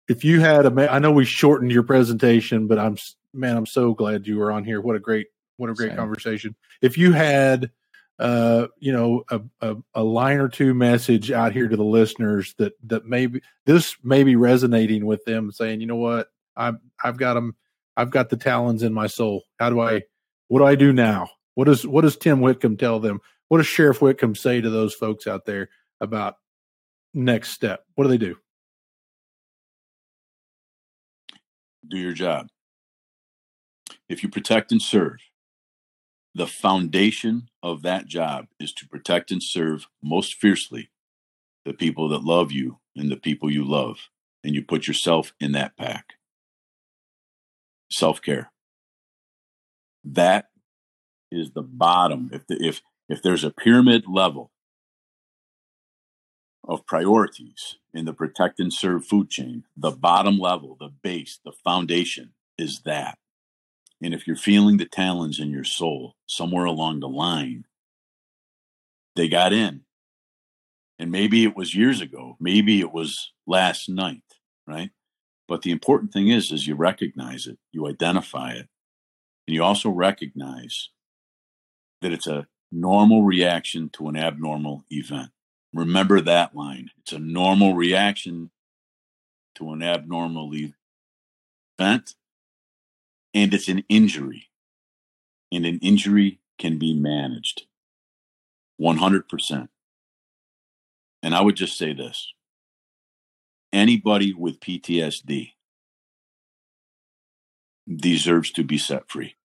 [0.08, 2.98] If you had a, I know we shortened your presentation, but I'm
[3.34, 4.80] man, I'm so glad you were on here.
[4.80, 5.26] What a great,
[5.56, 5.96] what a great Same.
[5.96, 6.54] conversation.
[6.82, 7.72] If you had
[8.20, 12.54] uh, you know, a, a, a, line or two message out here to the listeners
[12.58, 17.16] that that maybe this may be resonating with them, saying, you know what, I've I've
[17.16, 17.56] got them,
[17.96, 19.44] I've got the talons in my soul.
[19.58, 20.02] How do I,
[20.48, 21.30] what do I do now?
[21.54, 23.20] What does what does Tim Whitcomb tell them?
[23.48, 26.34] What does Sheriff Whitcomb say to those folks out there about
[27.14, 27.86] next step?
[27.94, 28.36] What do they do?
[31.88, 32.48] Do your job.
[34.10, 35.16] If you protect and serve,
[36.34, 40.90] the foundation of that job is to protect and serve most fiercely
[41.64, 44.08] the people that love you and the people you love.
[44.42, 46.14] And you put yourself in that pack.
[47.90, 48.52] Self care.
[50.02, 50.46] That
[51.30, 52.30] is the bottom.
[52.32, 54.50] If, the, if, if there's a pyramid level
[56.66, 61.52] of priorities in the protect and serve food chain, the bottom level, the base, the
[61.52, 63.18] foundation is that.
[64.02, 67.66] And if you're feeling the talons in your soul somewhere along the line,
[69.16, 69.82] they got in.
[70.98, 74.22] And maybe it was years ago, maybe it was last night,
[74.66, 74.90] right?
[75.48, 78.68] But the important thing is is you recognize it, you identify it,
[79.46, 80.90] and you also recognize
[82.02, 85.30] that it's a normal reaction to an abnormal event.
[85.72, 86.90] Remember that line.
[87.00, 88.50] It's a normal reaction
[89.56, 92.14] to an abnormal event
[93.34, 94.48] and it's an injury.
[95.52, 97.66] And an injury can be managed
[98.80, 99.68] 100%.
[101.22, 102.32] And I would just say this
[103.72, 105.52] anybody with PTSD
[107.88, 109.36] deserves to be set free.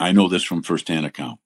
[0.00, 1.40] I know this from firsthand account.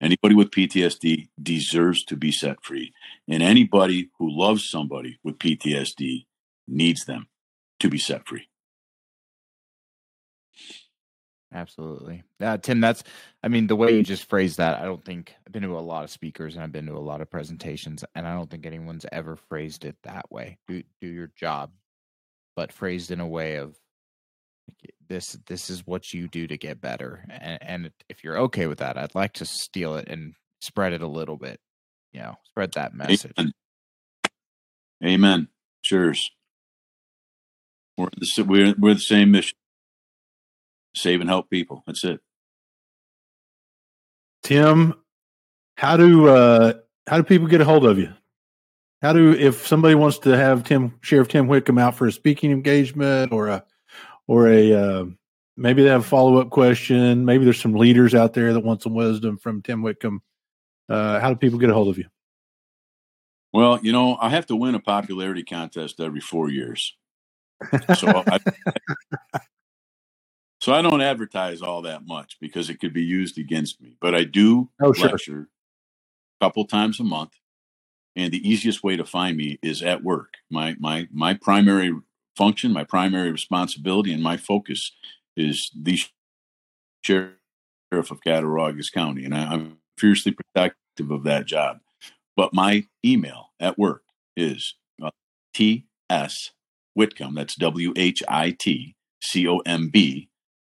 [0.00, 2.92] Anybody with PTSD deserves to be set free.
[3.28, 6.24] And anybody who loves somebody with PTSD
[6.66, 7.28] needs them
[7.80, 8.49] to be set free.
[11.52, 12.22] Absolutely.
[12.38, 13.02] Yeah, Tim, that's,
[13.42, 15.80] I mean, the way you just phrased that, I don't think I've been to a
[15.80, 18.66] lot of speakers and I've been to a lot of presentations, and I don't think
[18.66, 20.58] anyone's ever phrased it that way.
[20.68, 21.72] Do, do your job,
[22.54, 23.76] but phrased in a way of
[25.08, 27.24] this, this is what you do to get better.
[27.28, 31.02] And, and if you're okay with that, I'd like to steal it and spread it
[31.02, 31.58] a little bit,
[32.12, 33.32] you know, spread that message.
[33.36, 33.52] Amen.
[35.04, 35.48] Amen.
[35.82, 36.30] Cheers.
[37.98, 39.56] We're the, we're, we're the same mission.
[40.94, 41.82] Save and help people.
[41.86, 42.20] That's it.
[44.42, 44.94] Tim,
[45.76, 46.74] how do uh,
[47.06, 48.12] how do people get a hold of you?
[49.02, 52.50] How do if somebody wants to have Tim Sheriff Tim Whitcomb out for a speaking
[52.50, 53.64] engagement or a
[54.26, 55.04] or a uh,
[55.56, 57.24] maybe they have a follow up question.
[57.24, 60.22] Maybe there's some leaders out there that want some wisdom from Tim Whitcomb.
[60.88, 62.06] Uh, how do people get a hold of you?
[63.52, 66.96] Well, you know, I have to win a popularity contest every four years.
[67.96, 68.38] So I,
[70.60, 73.96] so I don't advertise all that much because it could be used against me.
[74.00, 75.10] But I do Oh, sure.
[75.10, 75.48] lecture
[76.40, 77.32] a couple times a month.
[78.16, 80.34] And the easiest way to find me is at work.
[80.50, 81.92] My my my primary
[82.36, 84.92] function, my primary responsibility, and my focus
[85.36, 85.98] is the
[87.04, 87.30] sheriff
[87.92, 91.78] of Cattaraugus County, and I, I'm fiercely protective of that job.
[92.36, 94.02] But my email at work
[94.36, 95.10] is uh,
[95.54, 96.50] ts
[96.94, 97.34] Whitcomb.
[97.34, 100.28] That's W H I T C O M B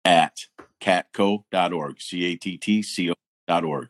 [0.07, 0.45] at
[0.81, 2.01] cattco.org.
[2.01, 3.89] C A T T C O.org.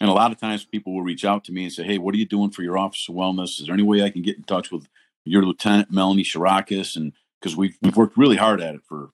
[0.00, 2.14] And a lot of times people will reach out to me and say, Hey, what
[2.14, 3.60] are you doing for your office of wellness?
[3.60, 4.88] Is there any way I can get in touch with
[5.24, 6.96] your lieutenant, Melanie Shirakis?
[6.96, 9.10] And because we've, we've worked really hard at it for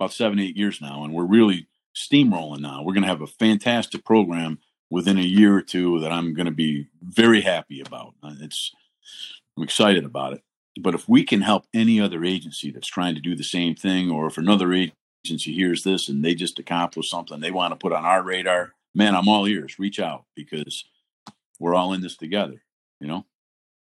[0.00, 2.82] about seven, eight years now, and we're really steamrolling now.
[2.82, 4.58] We're going to have a fantastic program
[4.90, 8.14] within a year or two that I'm going to be very happy about.
[8.22, 8.72] Uh, It's,
[9.56, 10.42] I'm excited about it.
[10.80, 14.10] But if we can help any other agency that's trying to do the same thing,
[14.10, 17.92] or if another agency hears this and they just accomplish something they want to put
[17.92, 19.78] on our radar, man, I'm all ears.
[19.78, 20.84] Reach out because
[21.58, 22.62] we're all in this together.
[23.00, 23.26] You know.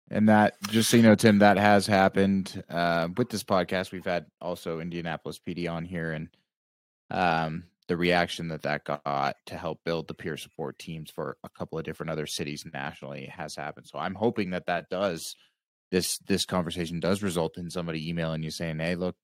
[0.10, 3.92] And that, just so you know, Tim, that has happened uh, with this podcast.
[3.92, 6.30] We've had also Indianapolis PD on here, and
[7.12, 11.50] um, the reaction that that got to help build the peer support teams for a
[11.50, 13.88] couple of different other cities nationally has happened.
[13.88, 15.36] So I'm hoping that that does
[15.92, 19.16] this this conversation does result in somebody emailing you saying, "Hey, look,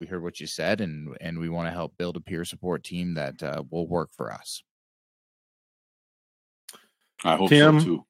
[0.00, 2.82] we heard what you said, and and we want to help build a peer support
[2.82, 4.62] team that uh, will work for us."
[7.24, 7.80] I hope Tim?
[7.80, 8.06] so too.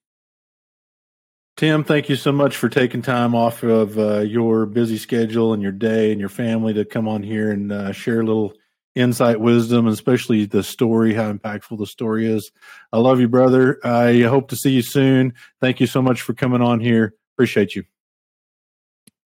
[1.56, 5.62] Tim, thank you so much for taking time off of uh, your busy schedule and
[5.62, 8.54] your day and your family to come on here and uh, share a little
[8.94, 12.50] insight, wisdom, and especially the story, how impactful the story is.
[12.92, 13.78] I love you, brother.
[13.84, 15.34] I hope to see you soon.
[15.60, 17.14] Thank you so much for coming on here.
[17.34, 17.84] Appreciate you.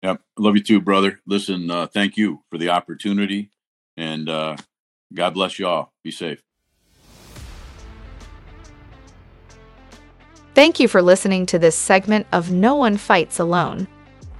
[0.03, 0.21] Yep.
[0.37, 1.21] Love you too, brother.
[1.25, 3.49] Listen, uh, thank you for the opportunity
[3.95, 4.57] and uh,
[5.13, 5.93] God bless you all.
[6.03, 6.43] Be safe.
[10.53, 13.87] Thank you for listening to this segment of No One Fights Alone.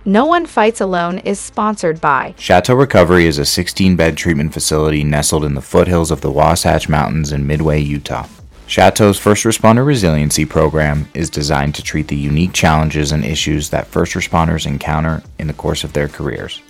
[0.05, 5.03] No One Fights Alone is sponsored by Chateau Recovery is a 16 bed treatment facility
[5.03, 8.27] nestled in the foothills of the Wasatch Mountains in Midway, Utah.
[8.65, 13.87] Chateau's First Responder Resiliency Program is designed to treat the unique challenges and issues that
[13.87, 16.61] first responders encounter in the course of their careers.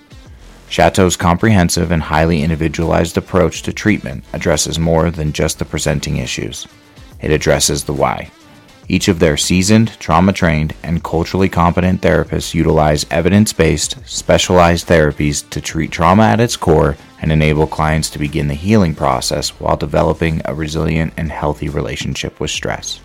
[0.70, 6.68] Chateau's comprehensive and highly individualized approach to treatment addresses more than just the presenting issues.
[7.22, 8.32] It addresses the why.
[8.88, 15.50] Each of their seasoned, trauma trained, and culturally competent therapists utilize evidence based, specialized therapies
[15.52, 19.78] to treat trauma at its core and enable clients to begin the healing process while
[19.78, 23.00] developing a resilient and healthy relationship with stress.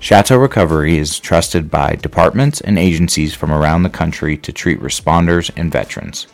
[0.00, 5.48] Chateau Recovery is trusted by departments and agencies from around the country to treat responders
[5.54, 6.26] and veterans.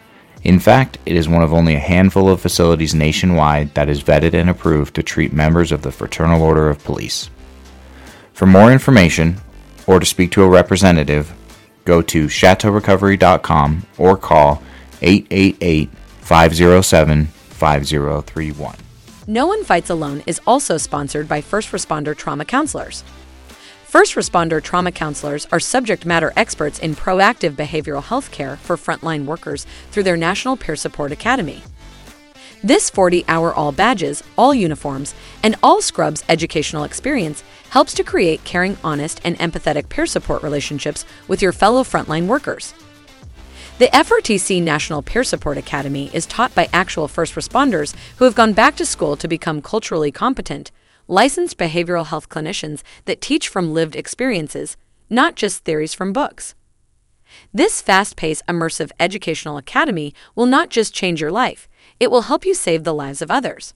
[0.42, 4.32] In fact, it is one of only a handful of facilities nationwide that is vetted
[4.32, 7.28] and approved to treat members of the Fraternal Order of Police.
[8.38, 9.40] For more information
[9.88, 11.34] or to speak to a representative,
[11.84, 14.62] go to chateaurecovery.com or call
[15.02, 15.90] 888
[16.20, 18.76] 507 5031.
[19.26, 23.02] No One Fights Alone is also sponsored by First Responder Trauma Counselors.
[23.82, 29.24] First responder trauma counselors are subject matter experts in proactive behavioral health care for frontline
[29.24, 31.64] workers through their National Peer Support Academy.
[32.64, 35.14] This 40 hour all badges, all uniforms,
[35.44, 41.04] and all scrubs educational experience helps to create caring, honest, and empathetic peer support relationships
[41.28, 42.74] with your fellow frontline workers.
[43.78, 48.54] The FRTC National Peer Support Academy is taught by actual first responders who have gone
[48.54, 50.72] back to school to become culturally competent,
[51.06, 54.76] licensed behavioral health clinicians that teach from lived experiences,
[55.08, 56.56] not just theories from books.
[57.54, 61.67] This fast paced, immersive educational academy will not just change your life,
[62.00, 63.74] it will help you save the lives of others.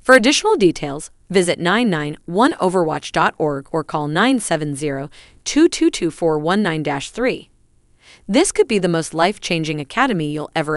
[0.00, 5.08] For additional details, visit 991overwatch.org or call 970
[5.44, 7.50] 222 419 3.
[8.28, 10.68] This could be the most life changing academy you'll ever